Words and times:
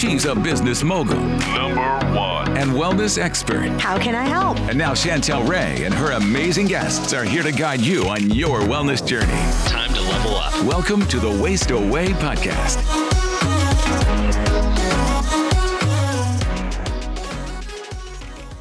She's 0.00 0.24
a 0.24 0.34
business 0.34 0.82
mogul 0.82 1.20
Number 1.20 1.98
one. 2.16 2.56
and 2.56 2.70
wellness 2.70 3.18
expert. 3.22 3.68
How 3.78 3.98
can 3.98 4.14
I 4.14 4.24
help? 4.24 4.58
And 4.60 4.78
now 4.78 4.94
Chantel 4.94 5.46
Ray 5.46 5.84
and 5.84 5.92
her 5.92 6.12
amazing 6.12 6.68
guests 6.68 7.12
are 7.12 7.22
here 7.22 7.42
to 7.42 7.52
guide 7.52 7.82
you 7.82 8.08
on 8.08 8.30
your 8.30 8.60
wellness 8.60 9.06
journey. 9.06 9.28
Time 9.68 9.92
to 9.92 10.00
level 10.00 10.36
up. 10.36 10.54
Welcome 10.64 11.04
to 11.08 11.18
the 11.18 11.28
Waist 11.42 11.70
Away 11.70 12.14
podcast. 12.14 12.78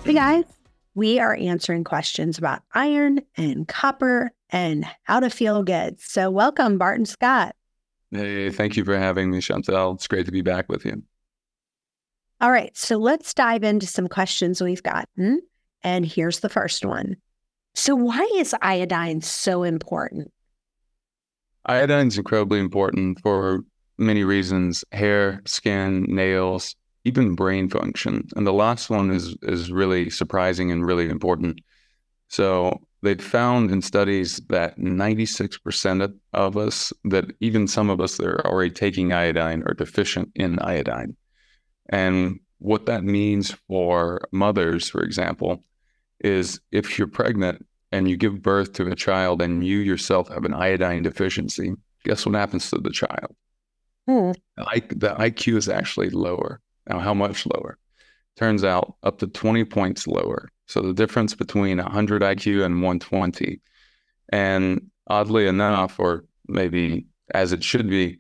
Hey 0.04 0.14
guys, 0.14 0.44
we 0.94 1.20
are 1.22 1.36
answering 1.36 1.86
questions 1.86 2.38
about 2.38 2.64
iron 2.74 3.22
and 3.38 3.66
copper 3.66 4.32
and 4.50 4.86
how 5.04 5.22
to 5.22 5.30
feel 5.30 5.64
good. 5.64 6.02
So, 6.02 6.30
welcome, 6.32 6.78
Barton 6.78 7.06
Scott. 7.06 7.56
Hey, 8.12 8.50
thank 8.50 8.76
you 8.76 8.84
for 8.84 8.98
having 8.98 9.32
me, 9.32 9.40
Chantel. 9.40 9.96
It's 9.96 10.08
great 10.08 10.26
to 10.26 10.34
be 10.34 10.42
back 10.42 10.68
with 10.68 10.84
you. 10.84 11.04
All 12.42 12.52
right, 12.52 12.76
so 12.78 12.98
let's 12.98 13.34
dive 13.34 13.66
into 13.66 13.86
some 13.86 14.08
questions 14.08 14.62
we've 14.62 14.84
gotten. 14.84 15.42
And 15.84 16.06
here's 16.06 16.40
the 16.40 16.48
first 16.48 16.86
one. 16.86 17.18
So, 17.76 17.96
why 17.96 18.28
is 18.36 18.56
iodine 18.62 19.22
so 19.22 19.64
important? 19.64 20.32
Iodine 21.66 22.08
is 22.08 22.18
incredibly 22.18 22.60
important 22.60 23.20
for 23.22 23.62
many 23.98 24.24
reasons 24.24 24.86
hair, 24.94 25.42
skin, 25.46 26.04
nails, 26.04 26.76
even 27.04 27.36
brain 27.36 27.70
function. 27.70 28.28
And 28.38 28.48
the 28.48 28.54
last 28.54 28.90
one 28.90 29.12
is, 29.12 29.36
is 29.42 29.70
really 29.70 30.10
surprising 30.10 30.72
and 30.72 30.86
really 30.86 31.10
important. 31.10 31.60
So, 32.30 32.80
they 33.02 33.16
found 33.16 33.70
in 33.70 33.82
studies 33.82 34.38
that 34.48 34.78
96% 34.78 36.04
of, 36.04 36.14
of 36.34 36.56
us, 36.56 36.94
that 37.04 37.26
even 37.42 37.68
some 37.68 37.90
of 37.90 38.00
us 38.00 38.16
that 38.16 38.28
are 38.28 38.48
already 38.48 38.72
taking 38.72 39.12
iodine, 39.12 39.64
are 39.64 39.74
deficient 39.74 40.32
in 40.36 40.58
iodine. 40.60 41.18
And 41.90 42.40
what 42.60 42.86
that 42.86 43.04
means 43.04 43.56
for 43.68 44.22
mothers, 44.32 44.90
for 44.90 45.02
example, 45.02 45.64
is 46.20 46.60
if 46.72 46.98
you're 46.98 47.08
pregnant 47.08 47.66
and 47.92 48.10
you 48.10 48.18
give 48.18 48.42
birth 48.42 48.74
to 48.74 48.88
a 48.88 48.96
child 48.96 49.42
and 49.42 49.66
you 49.66 49.78
yourself 49.80 50.30
have 50.30 50.46
an 50.46 50.54
iodine 50.54 51.04
deficiency, 51.04 51.74
guess 52.04 52.26
what 52.26 52.36
happens 52.36 52.70
to 52.70 52.78
the 52.78 52.92
child? 52.92 53.36
Hmm. 54.08 54.32
I, 54.58 54.80
the 54.90 55.16
IQ 55.16 55.58
is 55.58 55.70
actually 55.70 56.10
lower. 56.10 56.62
Now, 56.88 57.00
how 57.00 57.14
much 57.14 57.46
lower? 57.46 57.78
Turns 58.36 58.64
out 58.64 58.96
up 59.04 59.20
to 59.20 59.28
20 59.28 59.66
points 59.66 60.08
lower. 60.08 60.50
So 60.68 60.82
the 60.82 60.94
difference 60.94 61.36
between 61.36 61.78
100 61.78 62.22
IQ 62.22 62.66
and 62.66 62.82
120. 62.82 63.62
And 64.32 64.90
oddly 65.08 65.48
enough, 65.48 66.00
or 66.00 66.26
maybe 66.48 67.06
as 67.34 67.54
it 67.54 67.64
should 67.64 67.90
be, 67.90 68.20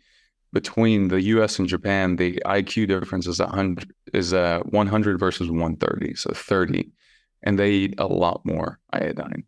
between 0.51 1.09
the 1.09 1.21
U.S. 1.21 1.59
and 1.59 1.67
Japan, 1.67 2.15
the 2.15 2.41
IQ 2.45 2.87
difference 2.87 3.27
is 3.27 3.39
100 3.39 3.93
is 4.13 4.33
uh, 4.33 4.59
100 4.65 5.19
versus 5.19 5.49
130, 5.49 6.15
so 6.15 6.31
30, 6.33 6.91
and 7.43 7.59
they 7.59 7.71
eat 7.71 7.95
a 7.99 8.07
lot 8.07 8.41
more 8.45 8.79
iodine. 8.91 9.43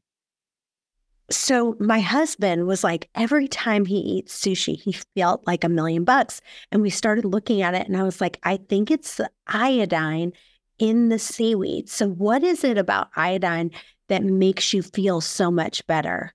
So, 1.31 1.77
my 1.79 2.01
husband 2.01 2.67
was 2.67 2.83
like, 2.83 3.09
every 3.15 3.47
time 3.47 3.85
he 3.85 3.97
eats 3.97 4.37
sushi, 4.39 4.77
he 4.77 4.91
felt 5.15 5.47
like 5.47 5.63
a 5.63 5.69
million 5.69 6.03
bucks. 6.03 6.41
And 6.71 6.81
we 6.81 6.89
started 6.89 7.23
looking 7.23 7.61
at 7.61 7.73
it, 7.73 7.87
and 7.87 7.95
I 7.95 8.03
was 8.03 8.19
like, 8.19 8.37
I 8.43 8.57
think 8.57 8.91
it's 8.91 9.15
the 9.15 9.31
iodine 9.47 10.33
in 10.77 11.09
the 11.09 11.19
seaweed. 11.19 11.89
So, 11.89 12.09
what 12.09 12.43
is 12.43 12.63
it 12.65 12.77
about 12.77 13.09
iodine 13.15 13.71
that 14.09 14.23
makes 14.23 14.73
you 14.73 14.83
feel 14.83 15.21
so 15.21 15.49
much 15.49 15.87
better? 15.87 16.33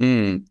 Mm. 0.00 0.46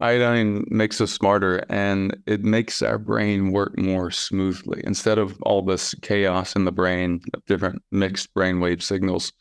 Iodine 0.00 0.64
makes 0.68 1.00
us 1.00 1.10
smarter 1.12 1.64
and 1.68 2.16
it 2.26 2.44
makes 2.44 2.82
our 2.82 2.98
brain 2.98 3.50
work 3.50 3.76
more 3.76 4.12
smoothly. 4.12 4.80
Instead 4.84 5.18
of 5.18 5.40
all 5.42 5.62
this 5.62 5.94
chaos 6.02 6.54
in 6.54 6.64
the 6.64 6.72
brain, 6.72 7.20
of 7.34 7.44
different 7.46 7.82
mixed 7.90 8.32
brainwave 8.32 8.82
signals, 8.82 9.32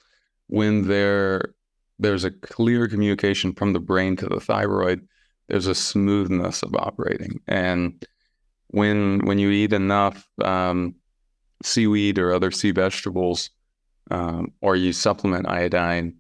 when 0.48 0.88
there 0.88 1.54
there's 2.00 2.24
a 2.24 2.32
clear 2.32 2.88
communication 2.88 3.54
from 3.54 3.74
the 3.74 3.80
brain 3.80 4.16
to 4.16 4.28
the 4.28 4.40
thyroid, 4.40 5.08
there's 5.48 5.68
a 5.68 5.76
smoothness 5.76 6.64
of 6.64 6.76
operating. 6.76 7.40
And 7.48 8.04
when 8.68 9.26
when 9.26 9.38
you 9.38 9.52
eat 9.52 9.74
enough 9.74 10.28
um, 10.44 10.96
seaweed 11.64 12.18
or 12.18 12.34
other 12.34 12.52
sea 12.52 12.72
vegetables, 12.72 13.52
um, 14.10 14.54
or 14.62 14.76
you 14.76 14.92
supplement 14.92 15.48
iodine, 15.48 16.16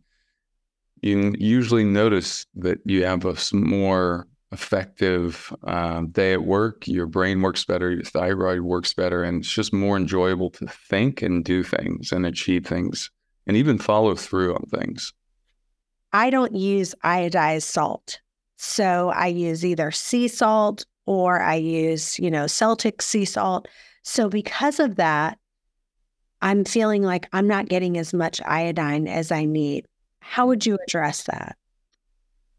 you 1.02 1.34
usually 1.38 1.84
notice 1.84 2.46
that 2.56 2.80
you 2.86 3.04
have 3.06 3.26
a 3.26 3.36
more 3.54 4.28
effective 4.52 5.54
um, 5.66 6.10
day 6.10 6.34
at 6.34 6.44
work. 6.44 6.88
Your 6.88 7.06
brain 7.06 7.42
works 7.42 7.66
better, 7.66 7.92
your 7.92 8.04
thyroid 8.04 8.62
works 8.62 8.94
better, 8.94 9.24
and 9.24 9.42
it's 9.42 9.52
just 9.52 9.74
more 9.74 9.98
enjoyable 9.98 10.50
to 10.52 10.68
think 10.68 11.22
and 11.22 11.44
do 11.44 11.64
things 11.64 12.12
and 12.12 12.26
achieve 12.26 12.66
things 12.66 13.12
and 13.46 13.58
even 13.58 13.78
follow 13.78 14.16
through 14.16 14.56
on 14.56 14.64
things. 14.64 15.14
I 16.14 16.30
don't 16.30 16.56
use 16.56 16.96
iodized 17.04 17.64
salt. 17.64 18.20
So 18.58 19.10
I 19.10 19.28
use 19.28 19.66
either 19.66 19.92
sea 19.92 20.28
salt 20.28 20.86
or 21.06 21.42
I 21.42 21.56
use, 21.56 22.18
you 22.18 22.32
know, 22.32 22.48
Celtic 22.48 23.02
sea 23.02 23.26
salt. 23.26 23.68
So 24.04 24.30
because 24.30 24.80
of 24.80 24.96
that, 24.96 25.38
I'm 26.42 26.66
feeling 26.66 27.04
like 27.04 27.28
I'm 27.34 27.48
not 27.48 27.68
getting 27.68 27.98
as 27.98 28.14
much 28.14 28.42
iodine 28.46 29.08
as 29.08 29.32
I 29.32 29.46
need. 29.46 29.86
How 30.30 30.46
would 30.46 30.66
you 30.66 30.78
address 30.86 31.24
that? 31.24 31.58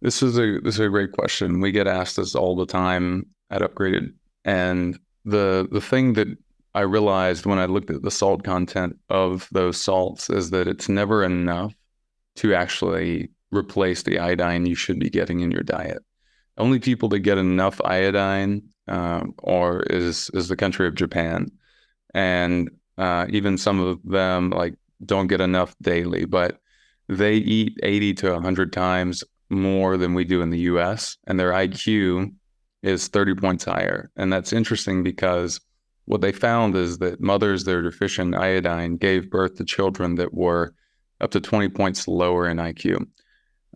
This 0.00 0.22
is 0.22 0.38
a 0.38 0.58
this 0.60 0.74
is 0.74 0.80
a 0.80 0.88
great 0.88 1.12
question. 1.12 1.60
We 1.60 1.70
get 1.70 1.86
asked 1.86 2.16
this 2.16 2.34
all 2.34 2.56
the 2.56 2.66
time 2.66 3.26
at 3.50 3.62
Upgraded, 3.62 4.14
and 4.44 4.98
the 5.24 5.68
the 5.70 5.80
thing 5.80 6.14
that 6.14 6.28
I 6.74 6.80
realized 6.80 7.44
when 7.44 7.58
I 7.58 7.66
looked 7.66 7.90
at 7.90 8.02
the 8.02 8.10
salt 8.10 8.42
content 8.42 8.96
of 9.10 9.48
those 9.52 9.80
salts 9.80 10.30
is 10.30 10.50
that 10.50 10.66
it's 10.66 10.88
never 10.88 11.22
enough 11.22 11.74
to 12.36 12.54
actually 12.54 13.30
replace 13.50 14.02
the 14.02 14.18
iodine 14.18 14.66
you 14.66 14.74
should 14.74 14.98
be 14.98 15.10
getting 15.10 15.40
in 15.40 15.50
your 15.50 15.62
diet. 15.62 16.02
Only 16.56 16.78
people 16.78 17.08
that 17.10 17.20
get 17.20 17.38
enough 17.38 17.80
iodine 17.84 18.62
um, 18.86 19.34
or 19.38 19.82
is 19.84 20.30
is 20.32 20.48
the 20.48 20.56
country 20.56 20.86
of 20.88 20.94
Japan, 20.94 21.48
and 22.14 22.70
uh, 22.96 23.26
even 23.28 23.58
some 23.58 23.78
of 23.78 24.00
them 24.04 24.50
like 24.50 24.74
don't 25.04 25.28
get 25.28 25.40
enough 25.40 25.76
daily, 25.82 26.24
but 26.24 26.60
they 27.08 27.34
eat 27.34 27.78
80 27.82 28.14
to 28.14 28.32
100 28.32 28.72
times 28.72 29.24
more 29.50 29.96
than 29.96 30.14
we 30.14 30.24
do 30.24 30.42
in 30.42 30.50
the 30.50 30.60
US, 30.60 31.16
and 31.26 31.38
their 31.38 31.52
IQ 31.52 32.34
is 32.82 33.08
30 33.08 33.34
points 33.34 33.64
higher. 33.64 34.10
And 34.16 34.32
that's 34.32 34.52
interesting 34.52 35.02
because 35.02 35.60
what 36.04 36.20
they 36.20 36.32
found 36.32 36.76
is 36.76 36.98
that 36.98 37.20
mothers 37.20 37.64
that 37.64 37.74
are 37.74 37.82
deficient 37.82 38.34
in 38.34 38.40
iodine 38.40 38.96
gave 38.96 39.30
birth 39.30 39.56
to 39.56 39.64
children 39.64 40.14
that 40.16 40.32
were 40.32 40.74
up 41.20 41.30
to 41.32 41.40
20 41.40 41.68
points 41.70 42.08
lower 42.08 42.48
in 42.48 42.58
IQ. 42.58 43.06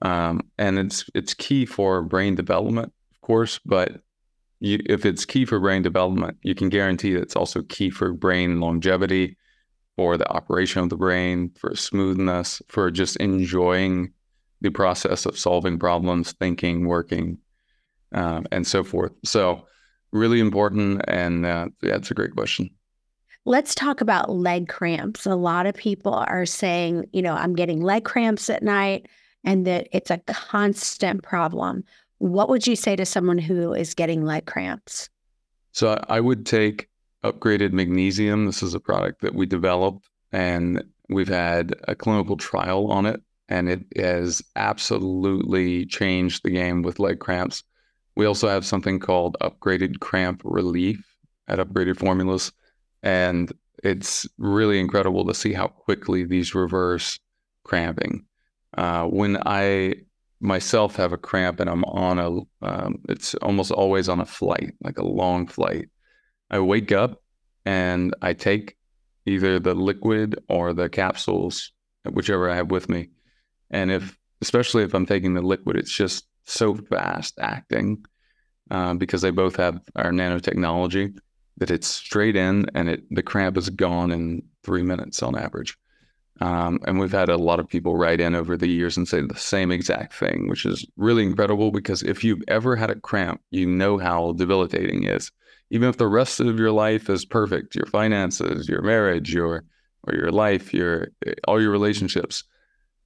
Um, 0.03 0.41
and 0.59 0.79
it's 0.79 1.05
it's 1.15 1.35
key 1.35 1.67
for 1.67 2.03
brain 2.03 2.35
development, 2.35 2.93
of 3.15 3.21
course, 3.21 3.61
but 3.65 4.01
you, 4.61 4.79
if 4.87 5.05
it's 5.05 5.25
key 5.25 5.45
for 5.45 5.61
brain 5.61 5.83
development, 5.83 6.39
you 6.43 6.55
can 6.55 6.69
guarantee 6.69 7.13
that 7.15 7.23
it's 7.23 7.37
also 7.37 7.63
key 7.63 7.91
for 7.91 8.13
brain 8.13 8.61
longevity, 8.61 9.37
for 9.97 10.17
the 10.17 10.29
operation 10.31 10.83
of 10.83 10.89
the 10.89 10.97
brain, 10.97 11.51
for 11.57 11.75
smoothness, 11.75 12.63
for 12.69 12.91
just 12.91 13.17
enjoying 13.17 14.13
the 14.61 14.71
process 14.71 15.27
of 15.27 15.39
solving 15.39 15.79
problems, 15.79 16.33
thinking, 16.33 16.87
working, 16.87 17.39
um, 18.13 18.47
and 18.53 18.67
so 18.67 18.85
forth. 18.85 19.13
So, 19.25 19.67
really 20.13 20.41
important. 20.41 21.03
And 21.09 21.45
uh, 21.45 21.69
yeah, 21.83 21.97
it's 21.97 22.11
a 22.11 22.15
great 22.15 22.35
question. 22.35 22.71
Let's 23.45 23.75
talk 23.75 24.01
about 24.01 24.31
leg 24.31 24.69
cramps. 24.69 25.27
A 25.27 25.35
lot 25.35 25.67
of 25.67 25.75
people 25.75 26.15
are 26.15 26.47
saying, 26.47 27.07
you 27.13 27.23
know, 27.23 27.35
I'm 27.35 27.55
getting 27.55 27.81
leg 27.81 28.05
cramps 28.05 28.49
at 28.49 28.63
night 28.63 29.09
and 29.45 29.67
that 29.67 29.89
it's 29.93 30.11
a 30.11 30.19
constant 30.19 31.25
problem. 31.25 31.83
What 32.19 32.49
would 32.49 32.67
you 32.67 32.77
say 32.77 32.95
to 32.95 33.05
someone 33.05 33.39
who 33.39 33.75
is 33.75 33.95
getting 33.95 34.25
leg 34.25 34.47
cramps? 34.47 35.11
So, 35.73 35.99
I 36.09 36.19
I 36.19 36.21
would 36.21 36.47
take 36.47 36.89
upgraded 37.25 37.73
magnesium. 37.73 38.47
This 38.47 38.63
is 38.63 38.75
a 38.75 38.81
product 38.81 39.23
that 39.23 39.35
we 39.35 39.47
developed, 39.47 40.09
and 40.33 40.83
we've 41.09 41.29
had 41.29 41.75
a 41.89 41.95
clinical 41.95 42.37
trial 42.37 42.91
on 42.91 43.07
it, 43.07 43.21
and 43.49 43.69
it 43.69 43.85
has 43.97 44.43
absolutely 44.57 45.87
changed 45.87 46.43
the 46.43 46.51
game 46.51 46.83
with 46.83 46.99
leg 46.99 47.21
cramps. 47.21 47.63
We 48.17 48.27
also 48.27 48.49
have 48.49 48.65
something 48.65 48.99
called 48.99 49.37
upgraded 49.41 50.01
cramp 50.01 50.43
relief 50.45 51.05
at 51.49 51.59
upgraded 51.59 51.99
formulas. 51.99 52.53
And 53.03 53.53
it's 53.83 54.27
really 54.39 54.79
incredible 54.79 55.27
to 55.27 55.35
see 55.35 55.53
how 55.53 55.69
quickly 55.69 56.25
these 56.25 56.55
reverse 56.55 57.19
cramping. 57.65 58.25
Uh, 58.77 59.05
when 59.05 59.37
I 59.45 59.95
myself 60.41 60.97
have 60.97 61.13
a 61.13 61.19
cramp 61.19 61.61
and 61.61 61.71
I'm 61.71 61.85
on 61.85 62.19
a, 62.19 62.67
um, 62.67 63.03
it's 63.09 63.35
almost 63.37 63.71
always 63.71 64.09
on 64.09 64.21
a 64.21 64.27
flight, 64.27 64.75
like 64.83 64.99
a 64.99 65.07
long 65.07 65.47
flight. 65.47 65.89
I 66.53 66.61
wake 66.61 66.93
up 66.93 67.23
and 67.65 68.15
I 68.23 68.35
take 68.35 68.77
either 69.27 69.59
the 69.59 69.75
liquid 69.75 70.39
or 70.49 70.73
the 70.73 70.89
capsules, 70.89 71.73
whichever 72.11 72.51
I 72.51 72.57
have 72.57 72.71
with 72.71 72.89
me. 72.89 73.09
And 73.71 73.91
if, 73.91 74.19
especially 74.41 74.83
if 74.85 74.95
I'm 74.95 75.07
taking 75.07 75.35
the 75.35 75.43
liquid, 75.43 75.77
it's 75.77 75.93
just 75.93 76.27
so 76.45 76.75
fast 76.75 77.39
acting 77.41 78.05
uh, 78.71 78.95
because 78.95 79.23
they 79.23 79.31
both 79.31 79.57
have 79.57 79.81
our 79.97 80.11
nanotechnology 80.11 81.17
that 81.59 81.71
it's 81.71 81.87
straight 81.87 82.37
in 82.37 82.67
and 82.75 82.89
it 82.89 83.05
the 83.11 83.23
cramp 83.23 83.57
is 83.57 83.69
gone 83.69 84.11
in 84.11 84.43
three 84.63 84.83
minutes 84.83 85.23
on 85.23 85.37
average. 85.37 85.77
Um, 86.41 86.81
and 86.87 86.99
we've 86.99 87.13
had 87.13 87.29
a 87.29 87.37
lot 87.37 87.61
of 87.61 87.69
people 87.69 87.97
write 87.97 88.21
in 88.21 88.35
over 88.35 88.57
the 88.57 88.67
years 88.67 88.97
and 88.97 89.07
say 89.07 89.21
the 89.21 89.37
same 89.37 89.71
exact 89.71 90.15
thing, 90.15 90.49
which 90.49 90.67
is 90.67 90.85
really 90.97 91.23
incredible 91.23 91.71
because 91.71 92.03
if 92.03 92.25
you've 92.25 92.43
ever 92.49 92.75
had 92.75 92.91
a 92.91 92.99
cramp, 92.99 93.41
you 93.51 93.67
know 93.67 93.99
how 93.99 94.33
debilitating 94.33 95.05
it 95.05 95.17
is. 95.17 95.31
Even 95.73 95.89
if 95.89 95.97
the 95.97 96.07
rest 96.07 96.39
of 96.39 96.59
your 96.59 96.71
life 96.71 97.09
is 97.09 97.25
perfect, 97.25 97.75
your 97.75 97.87
finances, 97.87 98.69
your 98.69 98.83
marriage, 98.83 99.33
your 99.33 99.65
or 100.05 100.15
your 100.15 100.31
life, 100.31 100.75
your 100.75 101.09
eh, 101.27 101.33
all 101.49 101.61
your 101.63 101.71
relationships, 101.71 102.45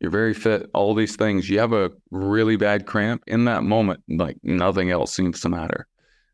you're 0.01 0.11
very 0.11 0.35
fit, 0.35 0.69
all 0.75 0.93
these 0.93 1.15
things, 1.15 1.49
you 1.49 1.61
have 1.61 1.73
a 1.73 1.93
really 2.11 2.57
bad 2.57 2.85
cramp 2.85 3.23
in 3.29 3.45
that 3.45 3.63
moment, 3.63 4.03
like 4.09 4.37
nothing 4.43 4.91
else 4.91 5.15
seems 5.15 5.41
to 5.41 5.49
matter. 5.49 5.87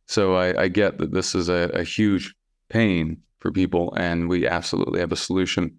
So 0.06 0.34
I, 0.34 0.62
I 0.62 0.68
get 0.68 0.96
that 0.98 1.12
this 1.12 1.34
is 1.34 1.50
a, 1.50 1.70
a 1.74 1.84
huge 1.84 2.34
pain 2.70 3.18
for 3.38 3.52
people, 3.52 3.92
and 3.98 4.26
we 4.26 4.48
absolutely 4.48 5.00
have 5.00 5.12
a 5.12 5.16
solution. 5.16 5.78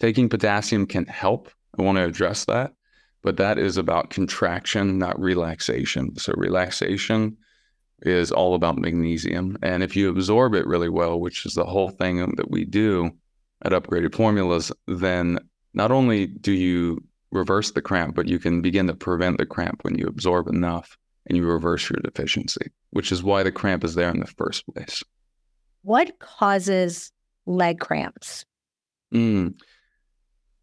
Taking 0.00 0.28
potassium 0.28 0.84
can 0.84 1.06
help. 1.06 1.48
I 1.78 1.82
want 1.82 1.98
to 1.98 2.04
address 2.04 2.44
that, 2.46 2.72
but 3.22 3.36
that 3.36 3.56
is 3.56 3.76
about 3.76 4.10
contraction, 4.10 4.98
not 4.98 5.18
relaxation. 5.20 6.16
So 6.16 6.34
relaxation 6.36 7.36
is 8.02 8.32
all 8.32 8.54
about 8.54 8.78
magnesium. 8.78 9.56
And 9.62 9.82
if 9.82 9.96
you 9.96 10.08
absorb 10.08 10.54
it 10.54 10.66
really 10.66 10.88
well, 10.88 11.20
which 11.20 11.46
is 11.46 11.54
the 11.54 11.64
whole 11.64 11.90
thing 11.90 12.18
that 12.36 12.50
we 12.50 12.64
do 12.64 13.10
at 13.64 13.72
Upgraded 13.72 14.14
Formulas, 14.14 14.72
then 14.86 15.38
not 15.74 15.92
only 15.92 16.26
do 16.26 16.52
you 16.52 17.02
reverse 17.30 17.70
the 17.70 17.82
cramp, 17.82 18.14
but 18.14 18.28
you 18.28 18.38
can 18.38 18.60
begin 18.60 18.86
to 18.88 18.94
prevent 18.94 19.38
the 19.38 19.46
cramp 19.46 19.84
when 19.84 19.96
you 19.96 20.06
absorb 20.06 20.48
enough 20.48 20.98
and 21.26 21.36
you 21.36 21.46
reverse 21.46 21.88
your 21.88 22.00
deficiency, 22.02 22.70
which 22.90 23.12
is 23.12 23.22
why 23.22 23.42
the 23.42 23.52
cramp 23.52 23.84
is 23.84 23.94
there 23.94 24.10
in 24.10 24.20
the 24.20 24.26
first 24.26 24.66
place. 24.66 25.02
What 25.82 26.18
causes 26.18 27.12
leg 27.46 27.80
cramps? 27.80 28.44
Mm. 29.14 29.54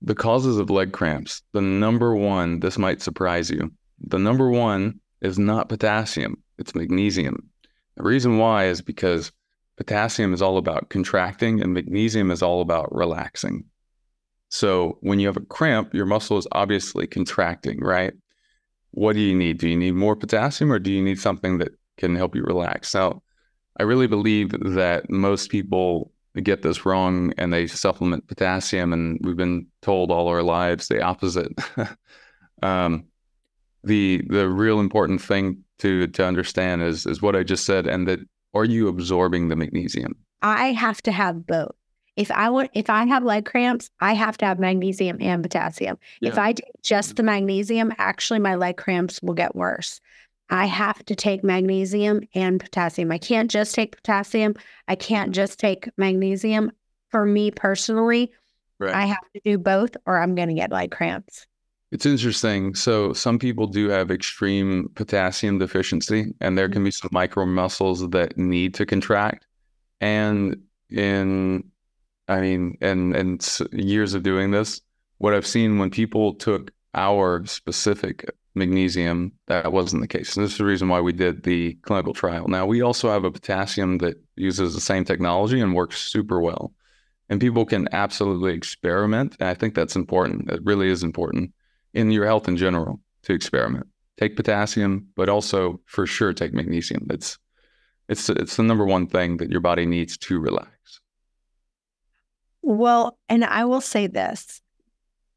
The 0.01 0.15
causes 0.15 0.57
of 0.57 0.69
leg 0.69 0.93
cramps, 0.93 1.41
the 1.53 1.61
number 1.61 2.15
one, 2.15 2.59
this 2.59 2.77
might 2.77 3.01
surprise 3.01 3.49
you. 3.49 3.71
The 3.99 4.19
number 4.19 4.49
one 4.49 4.99
is 5.21 5.39
not 5.39 5.69
potassium, 5.69 6.41
it's 6.57 6.75
magnesium. 6.75 7.49
The 7.95 8.03
reason 8.03 8.37
why 8.37 8.65
is 8.65 8.81
because 8.81 9.31
potassium 9.77 10.33
is 10.33 10.41
all 10.41 10.57
about 10.57 10.89
contracting 10.89 11.61
and 11.61 11.73
magnesium 11.73 12.31
is 12.31 12.41
all 12.41 12.61
about 12.61 12.93
relaxing. 12.93 13.65
So 14.49 14.97
when 15.01 15.19
you 15.19 15.27
have 15.27 15.37
a 15.37 15.41
cramp, 15.41 15.93
your 15.93 16.05
muscle 16.05 16.37
is 16.37 16.47
obviously 16.51 17.07
contracting, 17.07 17.79
right? 17.81 18.13
What 18.91 19.13
do 19.13 19.19
you 19.19 19.35
need? 19.35 19.59
Do 19.59 19.67
you 19.67 19.77
need 19.77 19.93
more 19.93 20.15
potassium 20.15 20.71
or 20.71 20.79
do 20.79 20.91
you 20.91 21.01
need 21.01 21.19
something 21.19 21.59
that 21.59 21.73
can 21.97 22.15
help 22.15 22.35
you 22.35 22.43
relax? 22.43 22.93
Now, 22.93 23.21
I 23.79 23.83
really 23.83 24.07
believe 24.07 24.51
that 24.51 25.09
most 25.09 25.49
people 25.49 26.11
get 26.41 26.61
this 26.61 26.85
wrong 26.85 27.33
and 27.37 27.51
they 27.51 27.67
supplement 27.67 28.27
potassium, 28.27 28.93
and 28.93 29.19
we've 29.23 29.37
been 29.37 29.67
told 29.81 30.11
all 30.11 30.27
our 30.27 30.43
lives 30.43 30.87
the 30.87 31.01
opposite. 31.01 31.51
um, 32.61 33.05
the 33.83 34.23
the 34.27 34.49
real 34.49 34.79
important 34.79 35.21
thing 35.21 35.63
to 35.79 36.07
to 36.07 36.25
understand 36.25 36.81
is 36.81 37.05
is 37.05 37.21
what 37.21 37.35
I 37.35 37.43
just 37.43 37.65
said, 37.65 37.87
and 37.87 38.07
that 38.07 38.19
are 38.53 38.65
you 38.65 38.87
absorbing 38.87 39.47
the 39.47 39.55
magnesium? 39.55 40.15
I 40.41 40.71
have 40.71 41.01
to 41.03 41.11
have 41.11 41.45
both. 41.45 41.75
If 42.15 42.31
I 42.31 42.49
want, 42.49 42.71
if 42.73 42.89
I 42.89 43.05
have 43.05 43.23
leg 43.23 43.45
cramps, 43.45 43.89
I 44.01 44.13
have 44.13 44.37
to 44.39 44.45
have 44.45 44.59
magnesium 44.59 45.17
and 45.21 45.41
potassium. 45.41 45.97
Yeah. 46.19 46.29
If 46.29 46.37
I 46.37 46.53
take 46.53 46.65
just 46.83 47.15
the 47.15 47.23
magnesium, 47.23 47.93
actually 47.97 48.39
my 48.39 48.55
leg 48.55 48.77
cramps 48.77 49.21
will 49.21 49.33
get 49.33 49.55
worse. 49.55 50.01
I 50.49 50.65
have 50.65 51.05
to 51.05 51.15
take 51.15 51.43
magnesium 51.43 52.21
and 52.33 52.59
potassium. 52.59 53.11
I 53.11 53.19
can't 53.19 53.51
just 53.51 53.75
take 53.75 53.95
potassium. 53.95 54.55
I 54.87 54.95
can't 54.95 55.31
just 55.31 55.59
take 55.59 55.89
magnesium. 55.97 56.71
For 57.09 57.25
me 57.25 57.49
personally, 57.49 58.31
right. 58.77 58.93
I 58.93 59.05
have 59.07 59.31
to 59.33 59.41
do 59.43 59.57
both 59.57 59.97
or 60.05 60.21
I'm 60.21 60.35
going 60.35 60.49
to 60.49 60.53
get 60.53 60.71
leg 60.71 60.91
cramps. 60.91 61.47
It's 61.91 62.05
interesting. 62.05 62.75
So, 62.75 63.13
some 63.13 63.39
people 63.39 63.65
do 63.65 63.89
have 63.89 64.11
extreme 64.11 64.89
potassium 64.93 65.57
deficiency, 65.57 66.33
and 66.39 66.57
there 66.57 66.69
can 66.69 66.83
be 66.83 66.91
some 66.91 67.09
micro 67.11 67.45
muscles 67.45 68.07
that 68.11 68.37
need 68.37 68.75
to 68.75 68.85
contract. 68.85 69.47
And 69.99 70.57
in, 70.89 71.63
I 72.27 72.41
mean, 72.41 72.77
and 72.81 73.15
and 73.15 73.59
years 73.71 74.13
of 74.13 74.21
doing 74.23 74.51
this, 74.51 74.81
what 75.17 75.33
I've 75.33 75.47
seen 75.47 75.79
when 75.79 75.89
people 75.89 76.35
took 76.35 76.71
our 76.93 77.43
specific 77.45 78.29
magnesium, 78.55 79.31
that 79.47 79.71
wasn't 79.71 80.01
the 80.01 80.07
case. 80.07 80.35
And 80.35 80.45
this 80.45 80.53
is 80.53 80.57
the 80.59 80.65
reason 80.65 80.89
why 80.89 81.01
we 81.01 81.13
did 81.13 81.43
the 81.43 81.73
clinical 81.81 82.13
trial. 82.13 82.47
Now, 82.47 82.65
we 82.67 82.81
also 82.81 83.09
have 83.09 83.23
a 83.23 83.31
potassium 83.31 83.97
that 83.99 84.15
uses 84.35 84.75
the 84.75 84.81
same 84.81 85.05
technology 85.05 85.59
and 85.59 85.73
works 85.73 86.01
super 86.01 86.39
well. 86.39 86.73
And 87.29 87.39
people 87.39 87.65
can 87.65 87.87
absolutely 87.93 88.53
experiment. 88.53 89.37
And 89.39 89.49
I 89.49 89.53
think 89.53 89.75
that's 89.75 89.95
important. 89.95 90.51
It 90.51 90.61
really 90.63 90.89
is 90.89 91.03
important 91.03 91.53
in 91.93 92.11
your 92.11 92.25
health 92.25 92.47
in 92.47 92.57
general 92.57 92.99
to 93.23 93.33
experiment. 93.33 93.87
Take 94.17 94.35
potassium, 94.35 95.07
but 95.15 95.29
also 95.29 95.79
for 95.85 96.05
sure 96.05 96.33
take 96.33 96.53
magnesium. 96.53 97.07
It's 97.09 97.37
it's 98.09 98.29
it's 98.29 98.55
the 98.57 98.63
number 98.63 98.85
one 98.85 99.07
thing 99.07 99.37
that 99.37 99.49
your 99.49 99.61
body 99.61 99.85
needs 99.85 100.17
to 100.17 100.39
relax. 100.39 100.99
Well, 102.61 103.17
and 103.29 103.45
I 103.45 103.65
will 103.65 103.81
say 103.81 104.07
this 104.07 104.61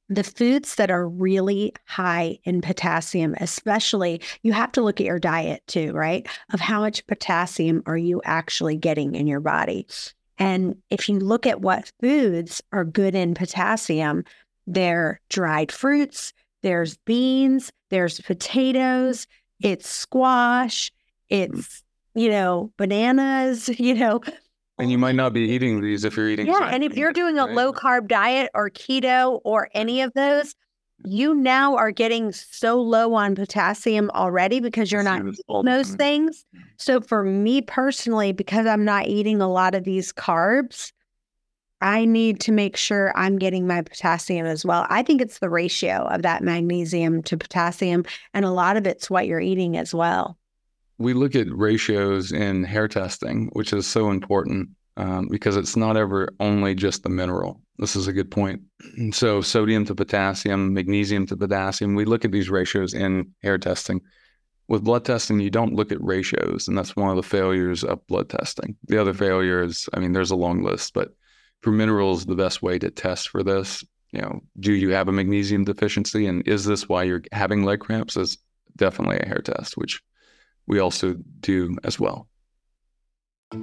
the 0.09 0.25
foods 0.25 0.75
that 0.75 0.91
are 0.91 1.09
really 1.09 1.73
high 1.87 2.39
in 2.45 2.61
potassium, 2.61 3.35
especially, 3.41 4.21
you 4.43 4.53
have 4.53 4.73
to 4.73 4.83
look 4.83 5.01
at 5.01 5.07
your 5.07 5.19
diet 5.19 5.63
too, 5.67 5.93
right? 5.93 6.27
Of 6.53 6.61
how 6.61 6.81
much 6.81 7.07
potassium 7.07 7.83
are 7.87 7.97
you 7.97 8.21
actually 8.25 8.77
getting 8.77 9.15
in 9.15 9.27
your 9.27 9.41
body? 9.41 9.87
And 10.39 10.77
if 10.91 11.09
you 11.09 11.19
look 11.19 11.47
at 11.47 11.61
what 11.61 11.93
foods 12.01 12.61
are 12.73 12.85
good 12.85 13.15
in 13.15 13.35
potassium, 13.35 14.25
they're 14.67 15.21
dried 15.31 15.73
fruits, 15.73 16.33
there's 16.63 16.97
beans, 16.99 17.71
there's 17.91 18.19
mm-hmm. 18.19 18.27
potatoes, 18.27 19.27
it's 19.61 19.89
squash, 19.89 20.91
mm-hmm. 21.31 21.53
it's, 21.55 21.83
you 22.15 22.31
know, 22.31 22.73
bananas, 22.77 23.69
you 23.81 23.95
know, 23.95 24.21
and 24.79 24.91
you 24.91 24.99
might 24.99 25.15
not 25.15 25.33
be 25.33 25.43
eating 25.43 25.81
these 25.81 26.05
if 26.05 26.17
you're 26.17 26.29
eating. 26.29 26.47
Yeah. 26.47 26.69
And 26.73 26.83
if 26.83 26.97
you're 26.97 27.13
doing 27.13 27.39
a 27.39 27.45
right? 27.45 27.55
low 27.55 27.73
carb 27.73 28.09
diet 28.09 28.51
or 28.55 28.71
keto 28.71 29.41
or 29.45 29.69
any 29.75 30.01
of 30.01 30.13
those, 30.15 30.55
you 31.05 31.35
now 31.35 31.77
are 31.77 31.91
getting 31.91 32.33
so 32.33 32.81
low 32.81 33.15
on 33.15 33.35
potassium 33.35 34.11
already 34.11 34.61
because 34.61 34.91
you're 34.91 35.03
not 35.03 35.21
eating 35.21 35.65
those 35.65 35.95
things. 35.95 36.45
So 36.79 37.01
for 37.01 37.23
me 37.25 37.61
personally, 37.63 38.33
because 38.33 38.67
I'm 38.67 38.85
not 38.85 39.07
eating 39.07 39.41
a 39.41 39.49
lot 39.49 39.75
of 39.75 39.85
these 39.85 40.13
carbs, 40.13 40.93
I 41.83 42.05
need 42.05 42.41
to 42.41 42.53
make 42.53 42.77
sure 42.77 43.13
I'm 43.17 43.39
getting 43.39 43.67
my 43.67 43.83
potassium 43.83 44.47
as 44.47 44.65
well. 44.65 44.87
I 44.89 45.03
think 45.03 45.21
it's 45.21 45.41
the 45.41 45.51
ratio 45.51 46.07
of 46.09 46.23
that 46.23 46.43
magnesium 46.43 47.23
to 47.25 47.37
potassium, 47.37 48.05
and 48.33 48.45
a 48.45 48.51
lot 48.51 48.77
of 48.77 48.87
it's 48.87 49.11
what 49.11 49.27
you're 49.27 49.41
eating 49.41 49.77
as 49.77 49.95
well 49.95 50.39
we 51.03 51.15
look 51.15 51.35
at 51.35 51.51
ratios 51.51 52.33
in 52.33 52.65
hair 52.65 52.89
testing, 52.89 53.49
which 53.53 53.73
is 53.73 53.87
so 53.87 54.11
important 54.11 54.69
um, 54.97 55.29
because 55.29 55.57
it's 55.57 55.77
not 55.77 55.97
ever 55.97 56.29
only 56.39 56.75
just 56.75 57.03
the 57.03 57.09
mineral. 57.09 57.61
This 57.79 57.97
is 57.97 58.07
a 58.07 58.13
good 58.13 58.31
point. 58.31 58.63
So, 59.13 59.41
sodium 59.41 59.85
to 59.87 59.95
potassium, 59.95 60.75
magnesium 60.75 61.27
to 61.27 61.37
potassium, 61.37 61.95
we 61.95 62.05
look 62.05 62.25
at 62.25 62.33
these 62.33 62.51
ratios 62.51 62.95
in 62.95 63.33
hair 63.43 63.59
testing. 63.59 64.01
With 64.69 64.85
blood 64.85 65.05
testing, 65.05 65.41
you 65.41 65.51
don't 65.51 65.75
look 65.75 65.93
at 65.93 66.03
ratios, 66.03 66.69
and 66.69 66.77
that's 66.77 66.97
one 66.97 67.11
of 67.11 67.17
the 67.17 67.23
failures 67.23 67.85
of 67.85 68.07
blood 68.07 68.29
testing. 68.29 68.77
The 68.87 69.01
other 69.01 69.15
failure 69.15 69.63
is, 69.63 69.89
I 69.93 69.99
mean, 69.99 70.13
there's 70.13 70.31
a 70.31 70.37
long 70.37 70.63
list, 70.63 70.95
but 70.95 71.15
for 71.63 71.71
minerals, 71.71 72.27
the 72.27 72.35
best 72.35 72.63
way 72.63 72.79
to 72.79 72.91
test 72.91 73.29
for 73.29 73.43
this, 73.43 73.85
you 74.13 74.21
know, 74.21 74.43
do 74.61 74.73
you 74.73 74.91
have 74.91 75.09
a 75.09 75.13
magnesium 75.13 75.65
deficiency, 75.65 76.27
and 76.27 76.47
is 76.47 76.65
this 76.65 76.89
why 76.89 77.05
you're 77.05 77.23
having 77.33 77.65
leg 77.65 77.81
cramps? 77.81 78.17
Is 78.17 78.39
definitely 78.77 79.19
a 79.19 79.27
hair 79.27 79.41
test, 79.43 79.77
which 79.77 80.03
we 80.67 80.79
also 80.79 81.17
do 81.41 81.77
as 81.85 81.99
well. 81.99 82.29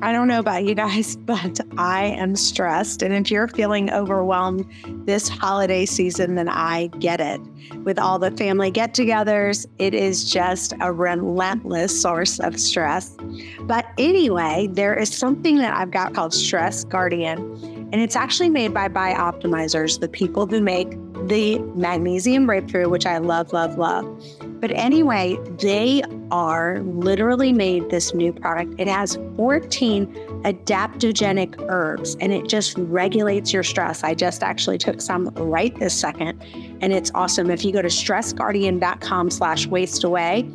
I 0.01 0.11
don't 0.11 0.27
know 0.27 0.39
about 0.39 0.65
you 0.65 0.75
guys, 0.75 1.15
but 1.17 1.59
I 1.77 2.05
am 2.05 2.35
stressed. 2.35 3.01
And 3.01 3.13
if 3.13 3.31
you're 3.31 3.47
feeling 3.47 3.91
overwhelmed 3.91 4.65
this 5.05 5.27
holiday 5.27 5.85
season, 5.85 6.35
then 6.35 6.49
I 6.49 6.87
get 6.99 7.19
it. 7.19 7.41
With 7.83 7.99
all 7.99 8.19
the 8.19 8.31
family 8.31 8.71
get 8.71 8.93
togethers, 8.93 9.65
it 9.77 9.93
is 9.93 10.31
just 10.31 10.73
a 10.79 10.91
relentless 10.91 11.99
source 11.99 12.39
of 12.39 12.59
stress. 12.59 13.15
But 13.61 13.85
anyway, 13.97 14.67
there 14.71 14.95
is 14.95 15.15
something 15.15 15.57
that 15.57 15.75
I've 15.75 15.91
got 15.91 16.13
called 16.13 16.33
Stress 16.33 16.83
Guardian, 16.83 17.78
and 17.91 18.01
it's 18.01 18.15
actually 18.15 18.49
made 18.49 18.73
by 18.73 18.87
Bioptimizers, 18.87 19.99
the 19.99 20.07
people 20.07 20.45
who 20.45 20.61
make 20.61 20.91
the 21.27 21.59
magnesium 21.75 22.45
breakthrough, 22.45 22.87
which 22.87 23.05
I 23.05 23.17
love, 23.17 23.51
love, 23.51 23.77
love. 23.77 24.05
But 24.61 24.71
anyway, 24.71 25.37
they 25.61 26.03
are 26.31 26.79
literally 26.81 27.53
made 27.53 27.89
this 27.89 28.13
new 28.13 28.33
product. 28.33 28.75
It 28.77 28.87
has 28.87 29.17
14 29.37 30.13
adaptogenic 30.43 31.55
herbs 31.69 32.15
and 32.19 32.31
it 32.33 32.47
just 32.47 32.77
regulates 32.77 33.53
your 33.53 33.63
stress. 33.63 34.03
I 34.03 34.13
just 34.13 34.43
actually 34.43 34.77
took 34.77 35.01
some 35.01 35.29
right 35.35 35.77
this 35.79 35.93
second 35.93 36.41
and 36.81 36.93
it's 36.93 37.11
awesome. 37.15 37.49
If 37.49 37.63
you 37.63 37.71
go 37.71 37.81
to 37.81 37.87
stressguardian.com 37.87 39.29
slash 39.31 39.65
waist 39.67 40.03
away, 40.03 40.49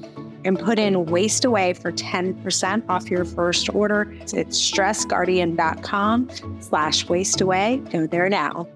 and 0.45 0.59
put 0.59 0.79
in 0.79 1.07
waist 1.07 1.45
away 1.45 1.73
for 1.73 1.93
10% 1.93 2.89
off 2.89 3.11
your 3.11 3.25
first 3.25 3.75
order. 3.75 4.13
It's 4.21 4.61
stressguardian.com 4.61 6.31
slash 6.61 7.09
waist 7.09 7.41
away. 7.41 7.83
Go 7.91 8.07
there 8.07 8.29
now. 8.29 8.69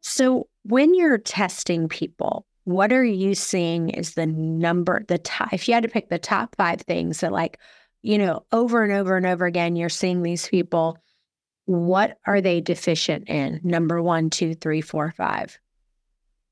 So 0.00 0.48
when 0.62 0.94
you're 0.94 1.18
testing 1.18 1.88
people, 1.88 2.46
what 2.64 2.92
are 2.92 3.04
you 3.04 3.34
seeing 3.34 3.90
is 3.90 4.14
the 4.14 4.26
number, 4.26 5.04
the 5.06 5.18
top, 5.18 5.52
if 5.52 5.68
you 5.68 5.74
had 5.74 5.84
to 5.84 5.88
pick 5.88 6.08
the 6.08 6.18
top 6.18 6.56
five 6.56 6.80
things 6.82 7.20
that 7.20 7.32
like, 7.32 7.58
you 8.02 8.18
know, 8.18 8.44
over 8.52 8.82
and 8.82 8.92
over 8.92 9.16
and 9.16 9.26
over 9.26 9.46
again, 9.46 9.76
you're 9.76 9.88
seeing 9.88 10.22
these 10.22 10.48
people, 10.48 10.98
what 11.66 12.18
are 12.26 12.40
they 12.40 12.60
deficient 12.60 13.28
in? 13.28 13.60
Number 13.62 14.02
one, 14.02 14.30
two, 14.30 14.54
three, 14.54 14.80
four, 14.80 15.12
five. 15.16 15.58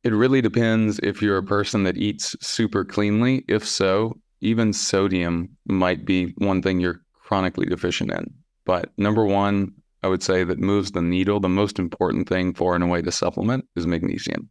It 0.05 0.13
really 0.13 0.43
depends 0.43 1.01
if 1.03 1.23
you're 1.23 1.39
a 1.39 1.43
person 1.43 1.85
that 1.85 1.97
eats 1.97 2.37
super 2.41 2.85
cleanly. 2.85 3.43
If 3.49 3.67
so, 3.67 4.19
even 4.43 4.75
sodium 4.75 5.57
might 5.67 6.05
be 6.05 6.35
one 6.37 6.61
thing 6.61 6.79
you're 6.79 7.01
chronically 7.15 7.65
deficient 7.65 8.13
in. 8.13 8.35
But 8.67 8.93
number 8.99 9.25
one, 9.25 9.73
I 10.03 10.09
would 10.09 10.23
say 10.23 10.45
that 10.45 10.59
moves 10.59 10.93
the 10.93 11.01
needle. 11.01 11.41
The 11.41 11.49
most 11.49 11.79
important 11.79 12.29
thing 12.29 12.53
for 12.53 12.77
in 12.77 12.83
a 12.83 12.87
way 12.87 13.01
to 13.01 13.11
supplement 13.11 13.67
is 13.77 13.87
magnesium 13.87 14.51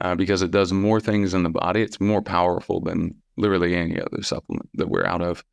uh, 0.00 0.14
because 0.14 0.42
it 0.42 0.52
does 0.52 0.72
more 0.72 1.00
things 1.00 1.34
in 1.34 1.42
the 1.42 1.50
body. 1.50 1.82
It's 1.82 2.00
more 2.00 2.22
powerful 2.22 2.80
than 2.80 3.16
literally 3.36 3.74
any 3.74 4.00
other 4.00 4.22
supplement 4.22 4.68
that 4.74 4.88
we're 4.88 5.04
out 5.04 5.22
of. 5.22 5.44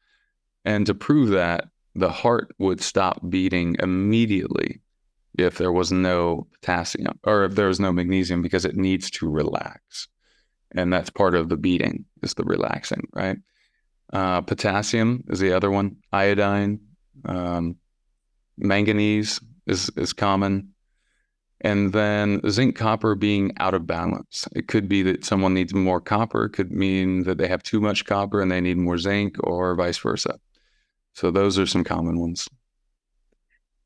And 0.63 0.85
to 0.85 0.93
prove 0.93 1.29
that, 1.29 1.65
the 1.95 2.11
heart 2.11 2.53
would 2.59 2.81
stop 2.81 3.27
beating 3.27 3.77
immediately 3.79 4.81
if 5.37 5.57
there 5.57 5.71
was 5.71 5.91
no 5.91 6.47
potassium 6.53 7.19
or 7.23 7.45
if 7.45 7.55
there 7.55 7.67
was 7.67 7.79
no 7.79 7.91
magnesium 7.91 8.41
because 8.41 8.65
it 8.65 8.75
needs 8.75 9.09
to 9.11 9.29
relax. 9.29 10.07
And 10.75 10.91
that's 10.91 11.09
part 11.09 11.35
of 11.35 11.49
the 11.49 11.57
beating 11.57 12.05
is 12.21 12.33
the 12.33 12.43
relaxing, 12.43 13.07
right? 13.13 13.37
Uh, 14.11 14.41
potassium 14.41 15.23
is 15.29 15.39
the 15.39 15.53
other 15.53 15.71
one. 15.71 15.97
Iodine, 16.11 16.79
um, 17.25 17.75
manganese 18.57 19.39
is 19.65 19.89
is 19.95 20.13
common, 20.13 20.73
and 21.61 21.93
then 21.93 22.41
zinc 22.49 22.75
copper 22.75 23.15
being 23.15 23.53
out 23.57 23.73
of 23.73 23.87
balance. 23.87 24.47
It 24.55 24.67
could 24.67 24.87
be 24.87 25.01
that 25.03 25.25
someone 25.25 25.53
needs 25.53 25.73
more 25.73 26.01
copper. 26.01 26.45
It 26.45 26.51
could 26.51 26.71
mean 26.71 27.23
that 27.23 27.37
they 27.37 27.47
have 27.47 27.63
too 27.63 27.79
much 27.79 28.05
copper 28.05 28.41
and 28.41 28.51
they 28.51 28.61
need 28.61 28.77
more 28.77 28.97
zinc, 28.97 29.35
or 29.43 29.75
vice 29.75 29.97
versa. 29.97 30.39
So 31.13 31.31
those 31.31 31.57
are 31.57 31.67
some 31.67 31.83
common 31.83 32.19
ones. 32.19 32.47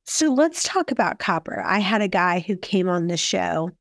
So 0.09 0.33
let's 0.33 0.63
talk 0.63 0.91
about 0.91 1.19
copper. 1.19 1.61
I 1.61 1.79
had 1.79 2.01
a 2.01 2.07
guy 2.07 2.39
who 2.39 2.55
came 2.55 2.87
on 2.87 3.07
the 3.07 3.17
show 3.17 3.71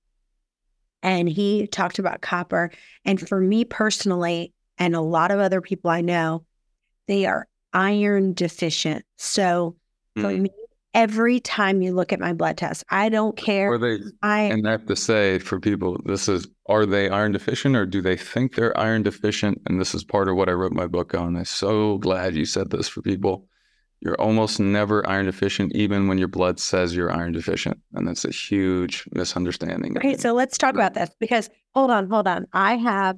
and 1.00 1.28
he 1.28 1.68
talked 1.68 2.00
about 2.00 2.20
copper. 2.20 2.72
And 3.04 3.26
for 3.28 3.40
me 3.40 3.64
personally, 3.64 4.52
and 4.76 4.96
a 4.96 5.00
lot 5.00 5.30
of 5.30 5.38
other 5.38 5.60
people 5.60 5.88
I 5.88 6.00
know, 6.00 6.44
they 7.06 7.26
are 7.26 7.46
iron 7.72 8.34
deficient. 8.34 9.04
So 9.16 9.76
mm. 10.18 10.22
for 10.22 10.30
me, 10.30 10.50
every 10.94 11.38
time 11.38 11.80
you 11.80 11.94
look 11.94 12.12
at 12.12 12.18
my 12.18 12.32
blood 12.32 12.56
test, 12.56 12.82
I 12.90 13.08
don't 13.08 13.36
care. 13.36 13.74
Are 13.74 13.78
they, 13.78 14.00
I, 14.20 14.42
and 14.42 14.66
I 14.66 14.72
have 14.72 14.86
to 14.86 14.96
say 14.96 15.38
for 15.38 15.60
people, 15.60 16.00
this 16.06 16.28
is, 16.28 16.48
are 16.68 16.86
they 16.86 17.08
iron 17.08 17.32
deficient 17.32 17.76
or 17.76 17.86
do 17.86 18.02
they 18.02 18.16
think 18.16 18.56
they're 18.56 18.76
iron 18.76 19.04
deficient? 19.04 19.62
And 19.66 19.80
this 19.80 19.94
is 19.94 20.02
part 20.02 20.28
of 20.28 20.34
what 20.34 20.48
I 20.48 20.52
wrote 20.52 20.72
my 20.72 20.88
book 20.88 21.14
on. 21.14 21.36
I'm 21.36 21.44
so 21.44 21.98
glad 21.98 22.34
you 22.34 22.46
said 22.46 22.70
this 22.70 22.88
for 22.88 23.00
people 23.00 23.46
you're 24.00 24.20
almost 24.20 24.60
never 24.60 25.08
iron 25.08 25.26
deficient, 25.26 25.74
even 25.74 26.06
when 26.06 26.18
your 26.18 26.28
blood 26.28 26.60
says 26.60 26.94
you're 26.94 27.12
iron 27.12 27.32
deficient. 27.32 27.80
And 27.94 28.06
that's 28.06 28.24
a 28.24 28.30
huge 28.30 29.04
misunderstanding. 29.12 29.96
Okay, 29.96 30.16
so 30.16 30.32
let's 30.32 30.58
talk 30.58 30.74
about 30.74 30.94
this 30.94 31.10
because 31.18 31.48
hold 31.74 31.90
on, 31.90 32.08
hold 32.08 32.28
on. 32.28 32.46
I 32.52 32.76
have 32.76 33.16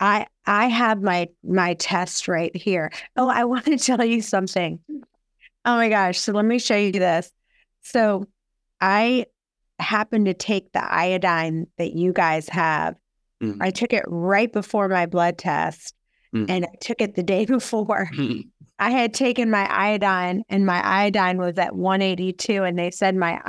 I 0.00 0.26
I 0.46 0.66
have 0.66 1.00
my 1.00 1.28
my 1.44 1.74
test 1.74 2.26
right 2.26 2.54
here. 2.56 2.90
Oh, 3.16 3.28
I 3.28 3.44
want 3.46 3.66
to 3.66 3.78
tell 3.78 4.04
you 4.04 4.20
something. 4.20 4.80
Oh 5.64 5.76
my 5.76 5.88
gosh. 5.88 6.18
So 6.18 6.32
let 6.32 6.44
me 6.44 6.58
show 6.58 6.76
you 6.76 6.92
this. 6.92 7.30
So 7.82 8.26
I 8.80 9.26
happened 9.78 10.26
to 10.26 10.34
take 10.34 10.72
the 10.72 10.82
iodine 10.82 11.68
that 11.78 11.92
you 11.92 12.12
guys 12.12 12.48
have. 12.48 12.96
Mm. 13.42 13.58
I 13.60 13.70
took 13.70 13.92
it 13.92 14.04
right 14.08 14.52
before 14.52 14.88
my 14.88 15.06
blood 15.06 15.38
test. 15.38 15.94
Mm. 16.34 16.46
And 16.48 16.64
I 16.64 16.74
took 16.80 17.00
it 17.00 17.14
the 17.14 17.22
day 17.22 17.44
before. 17.46 18.10
I 18.78 18.90
had 18.90 19.14
taken 19.14 19.50
my 19.50 19.66
iodine 19.70 20.42
and 20.48 20.66
my 20.66 20.80
iodine 20.84 21.38
was 21.38 21.58
at 21.58 21.76
182 21.76 22.64
and 22.64 22.78
they 22.78 22.90
said 22.90 23.14
my 23.14 23.40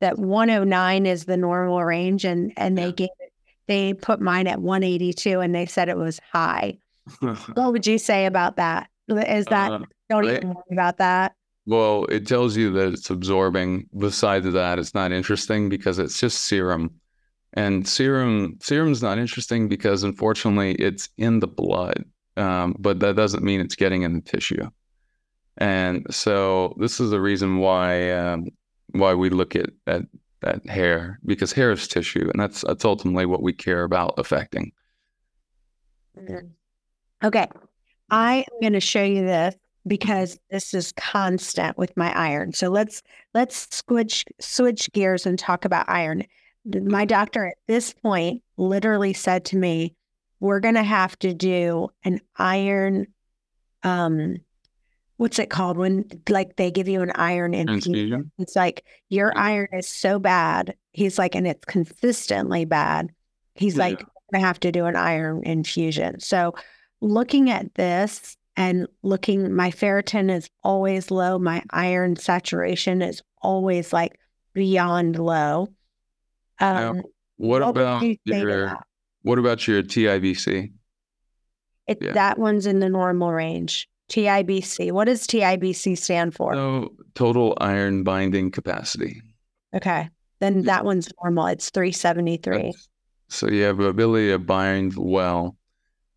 that 0.00 0.18
109 0.18 1.06
is 1.06 1.26
the 1.26 1.36
normal 1.36 1.84
range 1.84 2.24
and 2.24 2.52
and 2.56 2.76
they 2.76 2.90
gave 2.92 3.08
it 3.20 3.30
they 3.70 3.94
put 3.94 4.20
mine 4.20 4.48
at 4.48 4.60
182 4.60 5.38
and 5.38 5.54
they 5.54 5.64
said 5.64 5.88
it 5.88 5.96
was 5.96 6.20
high. 6.32 6.76
what 7.20 7.72
would 7.72 7.86
you 7.86 7.98
say 7.98 8.26
about 8.26 8.56
that? 8.56 8.90
Is 9.08 9.46
that 9.46 9.70
uh, 9.70 9.78
don't 10.08 10.24
even 10.24 10.48
worry 10.48 10.64
about 10.72 10.98
that? 10.98 11.34
Well, 11.66 12.04
it 12.06 12.26
tells 12.26 12.56
you 12.56 12.72
that 12.72 12.92
it's 12.92 13.10
absorbing. 13.10 13.86
Besides 13.96 14.52
that, 14.52 14.80
it's 14.80 14.92
not 14.92 15.12
interesting 15.12 15.68
because 15.68 16.00
it's 16.00 16.18
just 16.18 16.40
serum. 16.40 16.96
And 17.52 17.86
serum 17.86 18.58
serum's 18.60 19.02
not 19.02 19.18
interesting 19.18 19.68
because 19.68 20.02
unfortunately 20.02 20.74
it's 20.74 21.08
in 21.16 21.38
the 21.38 21.46
blood. 21.46 22.04
Um, 22.36 22.76
but 22.78 23.00
that 23.00 23.16
doesn't 23.16 23.42
mean 23.42 23.60
it's 23.60 23.74
getting 23.74 24.02
in 24.02 24.14
the 24.14 24.20
tissue. 24.20 24.70
And 25.58 26.06
so 26.10 26.74
this 26.78 27.00
is 27.00 27.10
the 27.10 27.20
reason 27.20 27.58
why 27.58 28.10
um, 28.12 28.48
why 28.92 29.14
we 29.14 29.30
look 29.30 29.56
at, 29.56 29.70
at 29.86 30.02
at 30.42 30.66
hair 30.68 31.18
because 31.26 31.52
hair 31.52 31.70
is 31.70 31.86
tissue, 31.86 32.30
and 32.32 32.40
that's 32.40 32.62
that's 32.62 32.84
ultimately 32.84 33.26
what 33.26 33.42
we 33.42 33.52
care 33.52 33.82
about 33.82 34.14
affecting. 34.16 34.72
Mm-hmm. 36.18 36.46
Okay, 37.22 37.46
I 38.10 38.36
am 38.36 38.60
going 38.60 38.72
to 38.72 38.80
show 38.80 39.02
you 39.02 39.22
this 39.22 39.54
because 39.86 40.38
this 40.50 40.74
is 40.74 40.92
constant 40.92 41.76
with 41.76 41.96
my 41.96 42.12
iron. 42.16 42.52
So 42.52 42.68
let's 42.68 43.02
let's 43.34 43.68
switch 43.76 44.24
switch 44.40 44.90
gears 44.92 45.26
and 45.26 45.38
talk 45.38 45.64
about 45.64 45.88
iron. 45.88 46.24
My 46.64 47.04
doctor 47.04 47.46
at 47.46 47.56
this 47.66 47.92
point 47.92 48.42
literally 48.56 49.12
said 49.12 49.44
to 49.46 49.56
me, 49.56 49.94
"We're 50.40 50.60
going 50.60 50.74
to 50.74 50.82
have 50.82 51.18
to 51.20 51.34
do 51.34 51.90
an 52.04 52.20
iron 52.36 53.06
um 53.82 54.36
what's 55.20 55.38
it 55.38 55.50
called 55.50 55.76
when 55.76 56.02
like 56.30 56.56
they 56.56 56.70
give 56.70 56.88
you 56.88 57.02
an 57.02 57.12
iron 57.14 57.52
infusion? 57.52 58.32
It's 58.38 58.56
like 58.56 58.86
your 59.10 59.36
iron 59.36 59.68
is 59.74 59.86
so 59.86 60.18
bad. 60.18 60.74
He's 60.92 61.18
like, 61.18 61.34
and 61.34 61.46
it's 61.46 61.62
consistently 61.66 62.64
bad. 62.64 63.10
He's 63.54 63.76
yeah. 63.76 63.84
like, 63.84 64.02
I 64.32 64.38
have 64.38 64.58
to 64.60 64.72
do 64.72 64.86
an 64.86 64.96
iron 64.96 65.42
infusion. 65.44 66.20
So 66.20 66.54
looking 67.02 67.50
at 67.50 67.74
this 67.74 68.38
and 68.56 68.86
looking, 69.02 69.52
my 69.52 69.70
ferritin 69.70 70.34
is 70.34 70.48
always 70.64 71.10
low. 71.10 71.38
My 71.38 71.62
iron 71.68 72.16
saturation 72.16 73.02
is 73.02 73.20
always 73.42 73.92
like 73.92 74.18
beyond 74.54 75.18
low. 75.18 75.68
Um, 76.60 76.96
now, 76.96 77.02
what, 77.36 77.60
what 77.60 77.68
about 77.68 78.04
your 78.24 78.78
what 79.22 79.38
about 79.38 79.66
your 79.66 79.82
TIBC? 79.82 80.72
It, 81.86 81.98
yeah. 82.00 82.12
That 82.12 82.38
one's 82.38 82.66
in 82.66 82.80
the 82.80 82.88
normal 82.88 83.32
range. 83.32 83.88
TIBC. 84.10 84.92
What 84.92 85.04
does 85.04 85.26
TIBC 85.26 85.96
stand 85.96 86.34
for? 86.34 86.54
So, 86.54 86.94
total 87.14 87.56
iron 87.60 88.02
binding 88.02 88.50
capacity. 88.50 89.22
Okay. 89.74 90.08
Then 90.40 90.62
that 90.62 90.84
one's 90.84 91.08
normal. 91.22 91.46
It's 91.46 91.70
373. 91.70 92.62
That's, 92.62 92.88
so 93.28 93.48
you 93.48 93.62
have 93.62 93.78
ability 93.80 94.30
to 94.30 94.38
bind 94.38 94.94
well. 94.96 95.56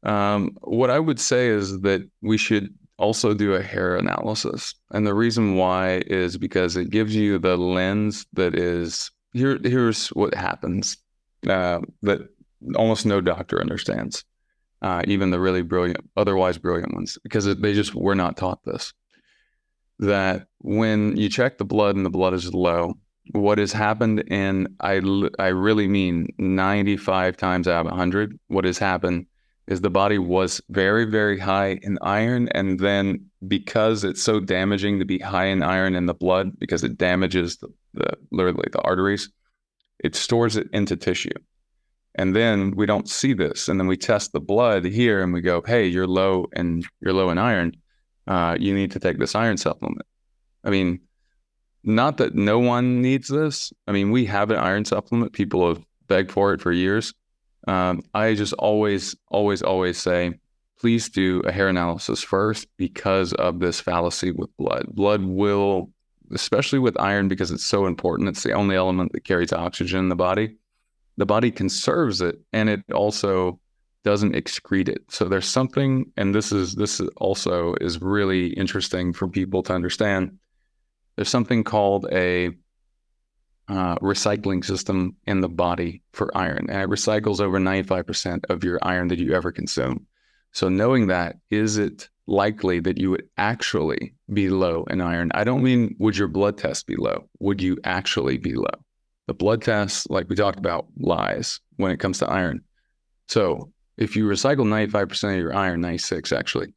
Um, 0.04 0.58
what 0.62 0.90
I 0.90 1.00
would 1.00 1.20
say 1.20 1.48
is 1.48 1.82
that 1.82 2.02
we 2.22 2.38
should 2.38 2.74
also 2.98 3.34
do 3.34 3.54
a 3.54 3.62
hair 3.62 3.96
analysis. 3.96 4.74
And 4.92 5.06
the 5.06 5.14
reason 5.14 5.56
why 5.56 6.04
is 6.08 6.38
because 6.38 6.76
it 6.76 6.90
gives 6.90 7.16
you 7.16 7.38
the 7.38 7.58
lens 7.58 8.26
that 8.34 8.56
is 8.56 9.12
here. 9.34 9.60
Here's 9.64 10.08
what 10.10 10.34
happens 10.34 10.98
uh, 11.48 11.82
that 12.02 12.22
almost 12.76 13.06
no 13.06 13.22
doctor 13.22 13.60
understands 13.60 14.24
uh, 14.84 15.02
even 15.08 15.32
the 15.32 15.40
really 15.40 15.62
brilliant, 15.62 16.10
otherwise 16.18 16.58
brilliant 16.58 16.94
ones, 16.94 17.18
because 17.24 17.46
they 17.46 17.74
just 17.74 17.96
were 17.96 18.16
not 18.16 18.36
taught 18.36 18.60
this. 18.66 18.94
That 20.00 20.48
when 20.60 21.16
you 21.16 21.30
check 21.30 21.58
the 21.58 21.66
blood 21.66 21.96
and 21.96 22.06
the 22.06 22.10
blood 22.10 22.34
is 22.34 22.54
low, 22.54 22.96
what 23.32 23.58
has 23.58 23.72
happened, 23.72 24.26
and 24.30 24.68
I, 24.82 25.02
I 25.40 25.48
really 25.48 25.88
mean 25.88 26.28
95 26.38 27.38
times 27.38 27.68
out 27.68 27.86
of 27.86 27.92
100, 27.92 28.38
what 28.48 28.66
has 28.66 28.78
happened 28.78 29.28
is 29.68 29.80
the 29.80 29.90
body 29.90 30.18
was 30.18 30.60
very, 30.70 31.06
very 31.06 31.40
high 31.40 31.80
in 31.82 31.98
iron. 32.02 32.50
And 32.50 32.78
then 32.78 33.30
because 33.48 34.04
it's 34.04 34.22
so 34.22 34.42
damaging 34.42 35.00
to 35.00 35.06
be 35.06 35.20
high 35.20 35.46
in 35.46 35.64
iron 35.64 35.96
in 35.96 36.08
the 36.08 36.14
blood, 36.14 36.60
because 36.60 36.84
it 36.84 36.98
damages 36.98 37.58
the, 37.58 37.70
the 37.94 38.18
literally 38.32 38.68
the 38.74 38.82
arteries, 38.82 39.30
it 40.00 40.16
stores 40.16 40.58
it 40.58 40.68
into 40.74 40.98
tissue. 40.98 41.30
And 42.16 42.36
then 42.36 42.72
we 42.76 42.86
don't 42.86 43.10
see 43.10 43.34
this. 43.34 43.68
And 43.68 43.80
then 43.80 43.88
we 43.88 43.98
test 43.98 44.34
the 44.34 44.40
blood 44.40 44.86
here 44.86 45.22
and 45.22 45.34
we 45.34 45.42
go, 45.42 45.62
hey, 45.66 45.88
you're 45.88 46.08
low 46.08 46.48
and 46.54 46.86
you're 47.02 47.14
low 47.14 47.30
in 47.30 47.38
iron. 47.38 47.76
Uh, 48.28 48.56
you 48.60 48.74
need 48.74 48.92
to 48.92 49.00
take 49.00 49.18
this 49.18 49.36
iron 49.36 49.58
supplement. 49.58 50.06
I 50.64 50.70
mean, 50.70 51.00
not 51.84 52.18
that 52.18 52.36
no 52.36 52.60
one 52.60 53.02
needs 53.02 53.28
this. 53.28 53.74
I 53.88 53.92
mean, 53.92 54.12
we 54.12 54.26
have 54.26 54.52
an 54.52 54.58
iron 54.58 54.86
supplement. 54.86 55.34
People 55.34 55.68
have 55.68 55.84
begged 56.08 56.32
for 56.32 56.54
it 56.54 56.62
for 56.62 56.72
years. 56.72 57.14
Um, 57.68 58.02
I 58.14 58.36
just 58.36 58.54
always, 58.54 59.16
always, 59.30 59.62
always 59.62 59.98
say 59.98 60.34
please 60.84 61.08
do 61.08 61.40
a 61.46 61.52
hair 61.54 61.70
analysis 61.70 62.22
first 62.22 62.68
because 62.76 63.32
of 63.36 63.60
this 63.60 63.80
fallacy 63.80 64.32
with 64.32 64.50
blood. 64.58 64.86
Blood 64.90 65.24
will, 65.24 65.90
especially 66.34 66.78
with 66.78 67.00
iron, 67.00 67.30
because 67.30 67.52
it's 67.52 67.64
so 67.64 67.86
important, 67.86 68.28
it's 68.28 68.44
the 68.44 68.52
only 68.52 68.76
element 68.76 69.14
that 69.14 69.24
carries 69.24 69.54
oxygen 69.54 70.00
in 70.00 70.10
the 70.10 70.16
body. 70.18 70.58
The 71.18 71.26
body 71.26 71.52
conserves 71.52 72.22
it 72.22 72.40
and 72.52 72.70
it 72.70 72.84
also 72.92 73.60
doesn't 74.04 74.36
excrete 74.36 74.90
it. 74.90 75.04
So 75.10 75.26
there's 75.26 75.48
something, 75.48 76.12
and 76.18 76.36
this 76.36 76.52
is 76.52 76.76
this 76.76 77.02
also 77.18 77.76
is 77.80 78.02
really 78.02 78.48
interesting 78.48 79.14
for 79.14 79.28
people 79.28 79.64
to 79.64 79.74
understand. 79.74 80.38
There's 81.16 81.30
something 81.30 81.64
called 81.64 82.08
a 82.12 82.52
uh, 83.70 83.96
recycling 83.96 84.64
system 84.66 85.16
in 85.26 85.40
the 85.40 85.50
body 85.50 86.02
for 86.12 86.36
iron, 86.36 86.66
and 86.70 86.82
it 86.82 86.90
recycles 86.90 87.40
over 87.40 87.60
95% 87.60 88.46
of 88.50 88.64
your 88.64 88.78
iron 88.82 89.08
that 89.08 89.20
you 89.20 89.34
ever 89.34 89.52
consume. 89.52 90.06
So 90.52 90.70
knowing 90.70 91.08
that, 91.08 91.38
is 91.50 91.78
it 91.78 92.10
likely 92.28 92.80
that 92.82 93.00
you 93.00 93.10
would 93.12 93.28
actually 93.38 94.16
be 94.32 94.50
low 94.50 94.84
in 94.90 95.02
iron? 95.02 95.32
I 95.34 95.44
don't 95.46 95.64
mean 95.64 95.96
would 96.00 96.18
your 96.18 96.28
blood 96.28 96.58
test 96.58 96.88
be 96.88 96.96
low. 96.96 97.30
Would 97.40 97.62
you 97.62 97.78
actually 97.86 98.38
be 98.38 98.54
low? 98.54 98.84
The 99.28 99.34
blood 99.34 99.62
test, 99.62 100.10
like 100.10 100.30
we 100.30 100.36
talked 100.36 100.60
about, 100.60 100.88
lies 100.98 101.62
when 101.78 101.92
it 101.92 102.00
comes 102.00 102.20
to 102.20 102.30
iron. 102.30 102.64
So 103.28 103.72
if 103.98 104.16
you 104.16 104.26
recycle 104.26 104.66
95% 104.66 105.34
of 105.34 105.40
your 105.40 105.56
iron, 105.56 105.82
96 105.82 106.32
actually, 106.32 106.74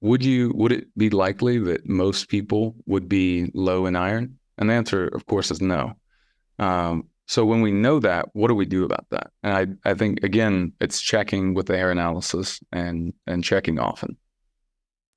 would 0.00 0.24
you 0.24 0.52
would 0.54 0.72
it 0.72 0.86
be 0.96 1.10
likely 1.10 1.58
that 1.58 1.88
most 1.88 2.28
people 2.28 2.74
would 2.86 3.08
be 3.08 3.50
low 3.54 3.86
in 3.86 3.96
iron? 3.96 4.38
And 4.58 4.68
the 4.68 4.74
answer, 4.74 5.08
of 5.08 5.26
course, 5.26 5.50
is 5.50 5.60
no. 5.60 5.94
Um, 6.58 7.08
so 7.26 7.44
when 7.44 7.62
we 7.62 7.70
know 7.70 8.00
that, 8.00 8.28
what 8.34 8.48
do 8.48 8.54
we 8.54 8.66
do 8.66 8.84
about 8.84 9.06
that? 9.10 9.30
And 9.42 9.78
I, 9.84 9.90
I 9.90 9.94
think 9.94 10.22
again, 10.22 10.72
it's 10.80 11.00
checking 11.00 11.54
with 11.54 11.66
the 11.66 11.76
hair 11.76 11.90
analysis 11.90 12.60
and 12.72 13.14
and 13.26 13.44
checking 13.44 13.78
often. 13.78 14.16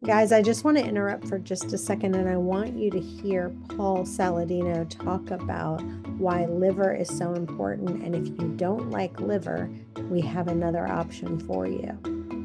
Guys, 0.03 0.31
I 0.31 0.41
just 0.41 0.63
want 0.65 0.77
to 0.77 0.85
interrupt 0.85 1.27
for 1.27 1.39
just 1.39 1.71
a 1.73 1.77
second 1.77 2.15
and 2.15 2.29
I 2.29 2.35
want 2.35 2.77
you 2.77 2.91
to 2.91 2.99
hear 2.99 3.51
Paul 3.69 4.03
Saladino 4.03 4.87
talk 4.87 5.31
about 5.31 5.81
why 6.19 6.45
liver 6.45 6.93
is 6.93 7.07
so 7.07 7.33
important. 7.33 8.03
And 8.03 8.13
if 8.13 8.27
you 8.27 8.53
don't 8.55 8.91
like 8.91 9.19
liver, 9.19 9.67
we 10.11 10.21
have 10.21 10.47
another 10.47 10.85
option 10.85 11.39
for 11.39 11.65
you 11.65 11.97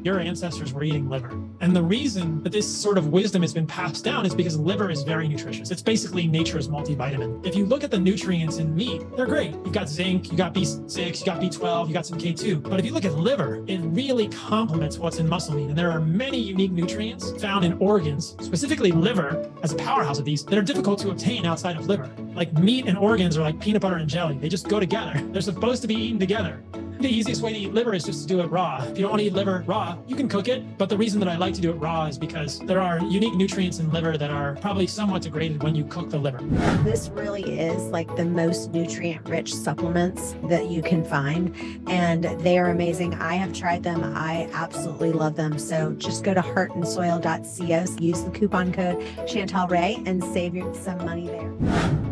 your 0.03 0.19
ancestors 0.19 0.73
were 0.73 0.83
eating 0.83 1.09
liver. 1.09 1.29
And 1.59 1.75
the 1.75 1.81
reason 1.81 2.41
that 2.43 2.51
this 2.51 2.67
sort 2.67 2.97
of 2.97 3.07
wisdom 3.07 3.41
has 3.43 3.53
been 3.53 3.67
passed 3.67 4.03
down 4.03 4.25
is 4.25 4.33
because 4.33 4.57
liver 4.57 4.89
is 4.89 5.03
very 5.03 5.27
nutritious. 5.27 5.69
It's 5.69 5.81
basically 5.81 6.27
nature's 6.27 6.67
multivitamin. 6.67 7.45
If 7.45 7.55
you 7.55 7.65
look 7.65 7.83
at 7.83 7.91
the 7.91 7.99
nutrients 7.99 8.57
in 8.57 8.73
meat, 8.75 9.03
they're 9.15 9.27
great. 9.27 9.51
You've 9.51 9.73
got 9.73 9.87
zinc, 9.87 10.31
you 10.31 10.37
got 10.37 10.53
B6, 10.53 11.19
you 11.19 11.25
got 11.25 11.39
B12, 11.39 11.87
you 11.87 11.93
got 11.93 12.05
some 12.05 12.17
K2. 12.17 12.63
But 12.63 12.79
if 12.79 12.85
you 12.85 12.93
look 12.93 13.05
at 13.05 13.13
liver, 13.13 13.63
it 13.67 13.79
really 13.79 14.27
complements 14.29 14.97
what's 14.97 15.19
in 15.19 15.29
muscle 15.29 15.55
meat. 15.55 15.69
And 15.69 15.77
there 15.77 15.91
are 15.91 16.01
many 16.01 16.39
unique 16.39 16.71
nutrients 16.71 17.31
found 17.41 17.65
in 17.65 17.73
organs, 17.79 18.35
specifically 18.39 18.91
liver 18.91 19.51
as 19.63 19.73
a 19.73 19.75
powerhouse 19.75 20.19
of 20.19 20.25
these, 20.25 20.45
that 20.45 20.57
are 20.57 20.61
difficult 20.61 20.99
to 20.99 21.09
obtain 21.09 21.45
outside 21.45 21.75
of 21.75 21.87
liver. 21.87 22.09
Like 22.35 22.53
meat 22.53 22.85
and 22.85 22.97
organs 22.97 23.37
are 23.37 23.41
like 23.41 23.59
peanut 23.59 23.81
butter 23.81 23.97
and 23.97 24.09
jelly. 24.09 24.37
They 24.37 24.47
just 24.47 24.69
go 24.69 24.79
together. 24.79 25.19
They're 25.31 25.41
supposed 25.41 25.81
to 25.81 25.87
be 25.87 25.95
eaten 25.95 26.19
together 26.19 26.63
the 27.01 27.09
easiest 27.09 27.41
way 27.41 27.51
to 27.53 27.59
eat 27.59 27.73
liver 27.73 27.93
is 27.93 28.03
just 28.03 28.21
to 28.21 28.27
do 28.27 28.41
it 28.41 28.47
raw. 28.47 28.83
If 28.83 28.97
you 28.97 29.03
don't 29.03 29.11
want 29.11 29.21
to 29.21 29.25
eat 29.25 29.33
liver 29.33 29.63
raw, 29.65 29.97
you 30.07 30.15
can 30.15 30.29
cook 30.29 30.47
it. 30.47 30.77
But 30.77 30.89
the 30.89 30.97
reason 30.97 31.19
that 31.19 31.29
I 31.29 31.35
like 31.35 31.53
to 31.55 31.61
do 31.61 31.71
it 31.71 31.75
raw 31.75 32.05
is 32.05 32.17
because 32.17 32.59
there 32.59 32.79
are 32.79 32.99
unique 32.99 33.33
nutrients 33.33 33.79
in 33.79 33.91
liver 33.91 34.17
that 34.17 34.29
are 34.29 34.55
probably 34.57 34.87
somewhat 34.87 35.23
degraded 35.23 35.63
when 35.63 35.75
you 35.75 35.83
cook 35.85 36.09
the 36.09 36.17
liver. 36.17 36.39
This 36.83 37.09
really 37.09 37.59
is 37.59 37.81
like 37.87 38.15
the 38.15 38.25
most 38.25 38.71
nutrient 38.71 39.27
rich 39.27 39.53
supplements 39.53 40.35
that 40.43 40.69
you 40.69 40.81
can 40.81 41.03
find. 41.03 41.55
And 41.87 42.25
they 42.41 42.59
are 42.59 42.69
amazing. 42.69 43.15
I 43.15 43.35
have 43.35 43.53
tried 43.53 43.83
them. 43.83 44.03
I 44.03 44.49
absolutely 44.53 45.11
love 45.11 45.35
them. 45.35 45.57
So 45.57 45.93
just 45.93 46.23
go 46.23 46.33
to 46.33 46.41
heartandsoil.co, 46.41 48.01
use 48.03 48.21
the 48.23 48.31
coupon 48.31 48.71
code 48.71 48.99
Chantel 49.27 49.69
Ray 49.69 50.01
and 50.05 50.23
save 50.23 50.51
some 50.75 50.97
money 51.05 51.27
there. 51.27 52.10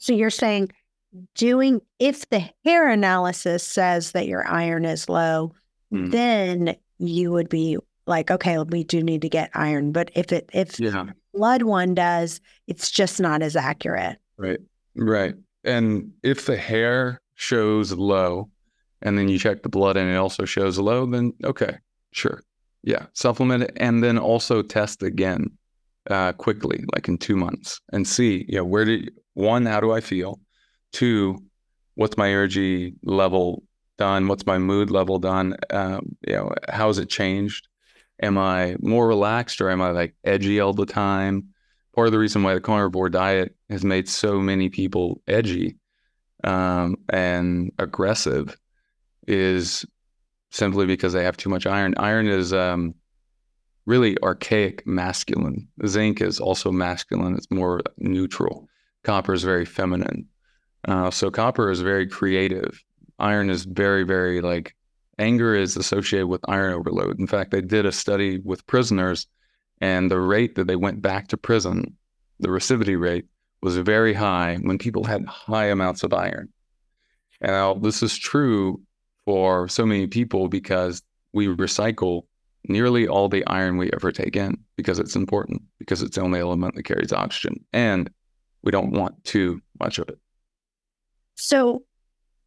So 0.00 0.14
you're 0.14 0.30
saying 0.30 0.70
doing, 1.34 1.80
if 1.98 2.28
the 2.30 2.42
hair 2.64 2.88
analysis 2.88 3.62
says 3.62 4.12
that 4.12 4.26
your 4.26 4.46
iron 4.48 4.84
is 4.84 5.08
low, 5.08 5.52
mm. 5.92 6.10
then 6.10 6.74
you 6.98 7.30
would 7.32 7.50
be 7.50 7.76
like, 8.06 8.30
okay, 8.30 8.58
we 8.58 8.82
do 8.82 9.02
need 9.02 9.22
to 9.22 9.28
get 9.28 9.50
iron. 9.54 9.92
But 9.92 10.10
if 10.14 10.32
it, 10.32 10.48
if 10.52 10.80
yeah. 10.80 11.06
blood 11.34 11.62
one 11.62 11.94
does, 11.94 12.40
it's 12.66 12.90
just 12.90 13.20
not 13.20 13.42
as 13.42 13.56
accurate. 13.56 14.18
Right. 14.38 14.60
Right. 14.96 15.34
And 15.64 16.12
if 16.22 16.46
the 16.46 16.56
hair 16.56 17.20
shows 17.34 17.92
low 17.92 18.48
and 19.02 19.18
then 19.18 19.28
you 19.28 19.38
check 19.38 19.62
the 19.62 19.68
blood 19.68 19.98
and 19.98 20.10
it 20.10 20.16
also 20.16 20.46
shows 20.46 20.78
low, 20.78 21.04
then 21.04 21.34
okay, 21.44 21.76
sure. 22.12 22.42
Yeah. 22.82 23.06
Supplement 23.12 23.64
it 23.64 23.72
and 23.76 24.02
then 24.02 24.18
also 24.18 24.62
test 24.62 25.02
again 25.02 25.50
uh, 26.08 26.32
quickly, 26.32 26.84
like 26.94 27.08
in 27.08 27.18
two 27.18 27.36
months, 27.36 27.80
and 27.92 28.08
see, 28.08 28.46
yeah, 28.48 28.60
where 28.60 28.84
did 28.84 29.12
one, 29.40 29.66
how 29.66 29.80
do 29.80 29.92
I 29.92 30.00
feel? 30.00 30.40
Two, 30.92 31.42
what's 31.94 32.16
my 32.16 32.28
energy 32.28 32.94
level 33.02 33.62
done? 33.98 34.28
What's 34.28 34.46
my 34.46 34.58
mood 34.58 34.90
level 34.90 35.18
done? 35.18 35.56
Um, 35.70 36.16
you 36.26 36.34
know, 36.34 36.52
how 36.68 36.88
has 36.88 36.98
it 36.98 37.08
changed? 37.08 37.68
Am 38.22 38.36
I 38.36 38.76
more 38.80 39.06
relaxed 39.06 39.60
or 39.60 39.70
am 39.70 39.80
I 39.80 39.90
like 39.90 40.14
edgy 40.24 40.60
all 40.60 40.72
the 40.72 40.86
time? 40.86 41.48
Part 41.94 42.06
of 42.06 42.12
the 42.12 42.18
reason 42.18 42.42
why 42.42 42.54
the 42.54 42.60
carnivore 42.60 43.08
diet 43.08 43.56
has 43.68 43.84
made 43.84 44.08
so 44.08 44.40
many 44.40 44.68
people 44.68 45.20
edgy 45.26 45.76
um, 46.44 46.96
and 47.08 47.72
aggressive 47.78 48.56
is 49.26 49.84
simply 50.50 50.86
because 50.86 51.12
they 51.12 51.24
have 51.24 51.36
too 51.36 51.48
much 51.48 51.66
iron. 51.66 51.94
Iron 51.98 52.26
is 52.26 52.52
um, 52.52 52.94
really 53.86 54.16
archaic 54.22 54.86
masculine. 54.86 55.68
Zinc 55.86 56.20
is 56.20 56.40
also 56.40 56.70
masculine. 56.70 57.36
It's 57.36 57.50
more 57.50 57.80
neutral. 57.98 58.68
Copper 59.02 59.32
is 59.32 59.42
very 59.42 59.64
feminine. 59.64 60.28
Uh, 60.86 61.10
so 61.10 61.30
copper 61.30 61.70
is 61.70 61.80
very 61.80 62.06
creative. 62.06 62.82
Iron 63.18 63.50
is 63.50 63.64
very, 63.64 64.02
very 64.02 64.40
like 64.40 64.74
anger 65.18 65.54
is 65.54 65.76
associated 65.76 66.26
with 66.26 66.40
iron 66.48 66.72
overload. 66.72 67.18
In 67.18 67.26
fact, 67.26 67.50
they 67.50 67.60
did 67.60 67.86
a 67.86 67.92
study 67.92 68.38
with 68.38 68.66
prisoners, 68.66 69.26
and 69.80 70.10
the 70.10 70.20
rate 70.20 70.54
that 70.54 70.66
they 70.66 70.76
went 70.76 71.02
back 71.02 71.28
to 71.28 71.36
prison, 71.36 71.96
the 72.38 72.48
recidivity 72.48 72.98
rate, 72.98 73.26
was 73.62 73.76
very 73.76 74.14
high 74.14 74.56
when 74.62 74.78
people 74.78 75.04
had 75.04 75.26
high 75.26 75.66
amounts 75.66 76.02
of 76.02 76.14
iron. 76.14 76.48
Now 77.42 77.74
this 77.74 78.02
is 78.02 78.16
true 78.16 78.80
for 79.24 79.68
so 79.68 79.84
many 79.84 80.06
people 80.06 80.48
because 80.48 81.02
we 81.32 81.46
recycle 81.46 82.22
nearly 82.68 83.06
all 83.06 83.28
the 83.28 83.46
iron 83.46 83.76
we 83.76 83.90
ever 83.92 84.12
take 84.12 84.36
in 84.36 84.58
because 84.76 84.98
it's 84.98 85.16
important, 85.16 85.62
because 85.78 86.02
it's 86.02 86.16
the 86.16 86.22
only 86.22 86.40
element 86.40 86.74
that 86.74 86.84
carries 86.84 87.12
oxygen. 87.12 87.64
And 87.72 88.10
we 88.62 88.70
don't 88.70 88.92
want 88.92 89.22
too 89.24 89.60
much 89.78 89.98
of 89.98 90.08
it. 90.08 90.18
So 91.36 91.84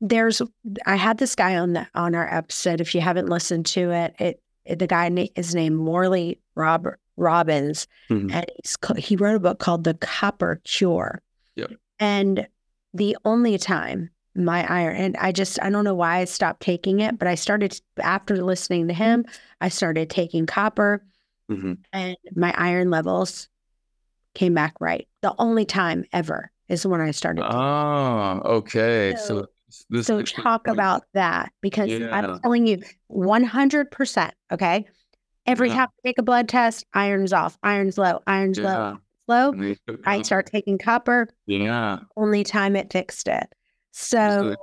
there's 0.02 0.42
I 0.86 0.96
had 0.96 1.18
this 1.18 1.36
guy 1.36 1.58
on 1.58 1.74
the 1.74 1.88
on 1.96 2.14
our 2.16 2.32
episode. 2.34 2.82
If 2.82 2.94
you 2.94 3.02
haven't 3.02 3.30
listened 3.30 3.66
to 3.68 3.92
it, 3.92 4.16
it, 4.20 4.44
it 4.66 4.80
the 4.80 4.88
guy 4.88 5.10
is 5.36 5.56
named 5.56 5.78
Morley 5.78 6.40
Robert 6.56 7.00
Robbins, 7.18 7.88
mm-hmm. 8.10 8.32
and 8.32 8.46
he's, 8.64 8.78
he 8.98 9.16
wrote 9.16 9.36
a 9.36 9.40
book 9.40 9.60
called 9.60 9.84
The 9.84 9.94
Copper 9.96 10.62
Cure. 10.64 11.22
Yep. 11.56 11.72
And 12.00 12.48
the 12.94 13.18
only 13.26 13.58
time 13.58 14.10
my 14.36 14.66
iron 14.68 14.96
and 14.96 15.18
I 15.18 15.32
just 15.32 15.62
I 15.62 15.70
don't 15.70 15.84
know 15.84 15.94
why 15.94 16.18
I 16.18 16.26
stopped 16.26 16.62
taking 16.62 17.00
it, 17.00 17.18
but 17.18 17.28
I 17.28 17.36
started 17.36 17.80
after 18.02 18.44
listening 18.44 18.88
to 18.88 18.94
him, 18.94 19.26
I 19.62 19.70
started 19.70 20.10
taking 20.10 20.46
copper, 20.46 21.04
mm-hmm. 21.50 21.74
and 21.92 22.18
my 22.36 22.54
iron 22.58 22.90
levels 22.90 23.48
came 24.34 24.54
back 24.54 24.74
right. 24.80 25.08
The 25.22 25.34
only 25.38 25.66
time 25.66 26.06
ever 26.14 26.52
is 26.70 26.86
when 26.86 27.02
I 27.02 27.12
started. 27.12 27.46
Oh, 27.46 28.42
okay. 28.46 29.16
So, 29.18 29.48
so, 29.70 30.02
so 30.02 30.22
talk 30.22 30.68
about 30.68 31.04
that 31.14 31.52
because 31.62 31.90
yeah. 31.90 32.10
I'm 32.12 32.40
telling 32.42 32.68
you 32.68 32.82
100%. 33.12 34.32
Okay. 34.52 34.86
Every 35.46 35.68
yeah. 35.70 35.76
time 35.76 35.88
I 35.88 36.08
take 36.08 36.18
a 36.20 36.24
blood 36.24 36.48
test, 36.48 36.86
iron's 36.94 37.34
off, 37.34 37.58
iron's 37.64 37.98
low, 37.98 38.22
iron's 38.26 38.58
yeah. 38.58 38.98
low, 39.28 39.54
low. 39.54 39.76
I 40.06 40.22
start 40.22 40.48
taking 40.48 40.78
copper. 40.78 41.28
Yeah. 41.46 42.00
Only 42.16 42.44
time 42.44 42.76
it 42.76 42.92
fixed 42.92 43.28
it. 43.28 43.48
So, 43.92 44.56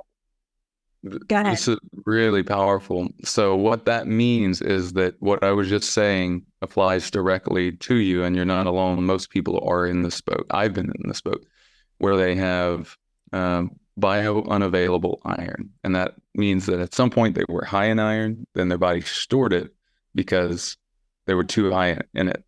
Go 1.03 1.35
ahead. 1.35 1.53
This 1.53 1.67
is 1.67 1.79
really 2.05 2.43
powerful. 2.43 3.07
So, 3.23 3.55
what 3.55 3.85
that 3.85 4.07
means 4.07 4.61
is 4.61 4.93
that 4.93 5.15
what 5.19 5.43
I 5.43 5.51
was 5.51 5.67
just 5.67 5.93
saying 5.93 6.45
applies 6.61 7.09
directly 7.09 7.71
to 7.73 7.95
you, 7.95 8.23
and 8.23 8.35
you're 8.35 8.45
not 8.45 8.67
alone. 8.67 9.03
Most 9.03 9.31
people 9.31 9.59
are 9.67 9.87
in 9.87 10.03
this 10.03 10.21
boat. 10.21 10.45
I've 10.51 10.73
been 10.73 10.91
in 11.03 11.07
this 11.07 11.21
boat 11.21 11.43
where 11.97 12.17
they 12.17 12.35
have 12.35 12.97
um, 13.33 13.79
bio 13.97 14.43
unavailable 14.43 15.21
iron. 15.23 15.69
And 15.83 15.95
that 15.95 16.15
means 16.35 16.65
that 16.65 16.79
at 16.79 16.93
some 16.93 17.09
point 17.09 17.35
they 17.35 17.45
were 17.47 17.65
high 17.65 17.85
in 17.85 17.99
iron, 17.99 18.45
then 18.53 18.69
their 18.69 18.77
body 18.77 19.01
stored 19.01 19.53
it 19.53 19.73
because 20.15 20.77
they 21.25 21.33
were 21.33 21.43
too 21.43 21.71
high 21.71 21.99
in 22.13 22.27
it. 22.27 22.43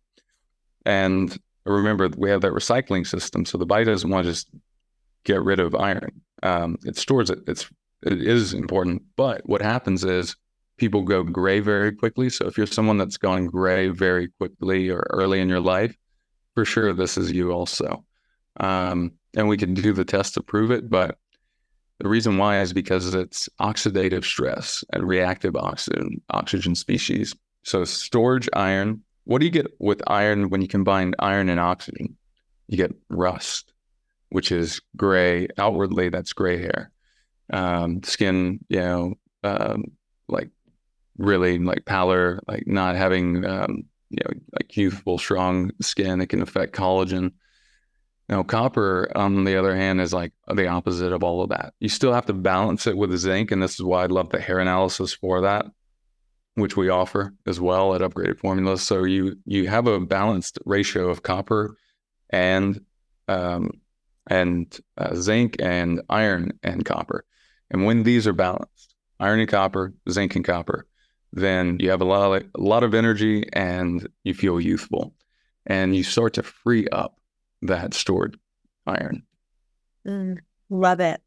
And 0.84 1.36
remember, 1.64 2.08
we 2.16 2.30
have 2.30 2.42
that 2.42 2.52
recycling 2.52 3.06
system. 3.06 3.44
So 3.44 3.58
the 3.58 3.66
body 3.66 3.84
doesn't 3.84 4.10
want 4.10 4.26
to 4.26 4.32
just 4.32 4.48
get 5.24 5.42
rid 5.42 5.60
of 5.60 5.74
iron. 5.74 6.20
Um, 6.42 6.76
it 6.84 6.96
stores 6.96 7.30
it. 7.30 7.38
It's 7.46 7.70
it 8.04 8.22
is 8.22 8.54
important. 8.54 9.02
But 9.16 9.48
what 9.48 9.62
happens 9.62 10.04
is 10.04 10.36
people 10.76 11.02
go 11.02 11.22
gray 11.22 11.60
very 11.60 11.92
quickly. 11.92 12.30
So 12.30 12.46
if 12.46 12.58
you're 12.58 12.66
someone 12.66 12.98
that's 12.98 13.16
gone 13.16 13.46
gray 13.46 13.88
very 13.88 14.28
quickly 14.38 14.90
or 14.90 15.06
early 15.10 15.40
in 15.40 15.48
your 15.48 15.60
life, 15.60 15.96
for 16.54 16.64
sure 16.64 16.92
this 16.92 17.16
is 17.16 17.32
you 17.32 17.52
also. 17.52 18.04
Um, 18.60 19.12
and 19.36 19.48
we 19.48 19.56
can 19.56 19.74
do 19.74 19.92
the 19.92 20.04
test 20.04 20.34
to 20.34 20.42
prove 20.42 20.70
it, 20.70 20.88
but 20.88 21.18
the 21.98 22.08
reason 22.08 22.38
why 22.38 22.60
is 22.60 22.72
because 22.72 23.14
it's 23.14 23.48
oxidative 23.60 24.24
stress 24.24 24.84
and 24.92 25.06
reactive 25.06 25.56
oxygen 25.56 26.20
oxygen 26.30 26.74
species. 26.74 27.34
So 27.62 27.84
storage 27.84 28.48
iron. 28.52 29.02
What 29.24 29.38
do 29.38 29.46
you 29.46 29.52
get 29.52 29.68
with 29.78 30.02
iron 30.06 30.50
when 30.50 30.60
you 30.60 30.68
combine 30.68 31.14
iron 31.18 31.48
and 31.48 31.58
oxygen? 31.58 32.16
You 32.66 32.76
get 32.76 32.94
rust, 33.08 33.72
which 34.28 34.52
is 34.52 34.80
gray. 34.96 35.48
Outwardly, 35.56 36.10
that's 36.10 36.32
gray 36.32 36.60
hair. 36.60 36.90
Um, 37.52 38.02
skin, 38.02 38.60
you 38.68 38.80
know, 38.80 39.14
um, 39.42 39.84
like 40.28 40.50
really 41.18 41.58
like 41.58 41.84
pallor, 41.84 42.40
like 42.48 42.66
not 42.66 42.96
having, 42.96 43.44
um, 43.44 43.84
you 44.10 44.18
know, 44.24 44.40
like 44.52 44.76
youthful, 44.76 45.18
strong 45.18 45.70
skin. 45.80 46.20
It 46.20 46.28
can 46.28 46.42
affect 46.42 46.74
collagen. 46.74 47.32
Now, 48.28 48.42
copper, 48.42 49.12
on 49.14 49.44
the 49.44 49.56
other 49.56 49.76
hand, 49.76 50.00
is 50.00 50.14
like 50.14 50.32
the 50.48 50.66
opposite 50.66 51.12
of 51.12 51.22
all 51.22 51.42
of 51.42 51.50
that. 51.50 51.74
You 51.80 51.90
still 51.90 52.12
have 52.12 52.26
to 52.26 52.32
balance 52.32 52.86
it 52.86 52.96
with 52.96 53.16
zinc, 53.18 53.50
and 53.50 53.62
this 53.62 53.74
is 53.74 53.82
why 53.82 54.04
I 54.04 54.06
love 54.06 54.30
the 54.30 54.40
hair 54.40 54.60
analysis 54.60 55.12
for 55.12 55.42
that, 55.42 55.66
which 56.54 56.76
we 56.76 56.88
offer 56.88 57.34
as 57.46 57.60
well 57.60 57.94
at 57.94 58.00
Upgraded 58.00 58.38
Formulas. 58.38 58.82
So 58.82 59.04
you 59.04 59.36
you 59.44 59.68
have 59.68 59.86
a 59.86 60.00
balanced 60.00 60.58
ratio 60.64 61.10
of 61.10 61.22
copper 61.22 61.76
and 62.30 62.80
um, 63.28 63.72
and 64.26 64.74
uh, 64.96 65.14
zinc 65.14 65.56
and 65.58 66.00
iron 66.08 66.58
and 66.62 66.82
copper, 66.84 67.26
and 67.70 67.84
when 67.84 68.02
these 68.02 68.26
are 68.26 68.32
balanced, 68.32 68.94
iron 69.20 69.40
and 69.40 69.48
copper, 69.48 69.92
zinc 70.10 70.36
and 70.36 70.44
copper, 70.44 70.86
then 71.32 71.78
you 71.80 71.90
have 71.90 72.00
a 72.00 72.04
lot 72.04 72.32
of, 72.32 72.48
a 72.54 72.60
lot 72.60 72.84
of 72.84 72.94
energy 72.94 73.44
and 73.52 74.08
you 74.22 74.34
feel 74.34 74.60
youthful, 74.60 75.14
and 75.66 75.96
you 75.96 76.02
start 76.02 76.34
to 76.34 76.42
free 76.42 76.86
up 76.88 77.18
that 77.62 77.94
stored 77.94 78.38
iron. 78.86 79.22
Mm, 80.06 80.38
love 80.70 81.00
it. 81.00 81.20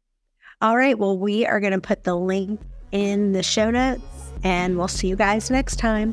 All 0.60 0.76
right. 0.76 0.98
Well, 0.98 1.18
we 1.18 1.46
are 1.46 1.60
going 1.60 1.72
to 1.72 1.80
put 1.80 2.04
the 2.04 2.16
link 2.16 2.60
in 2.92 3.32
the 3.32 3.42
show 3.42 3.70
notes 3.70 4.02
and 4.42 4.78
we'll 4.78 4.88
see 4.88 5.08
you 5.08 5.16
guys 5.16 5.50
next 5.50 5.76
time. 5.76 6.12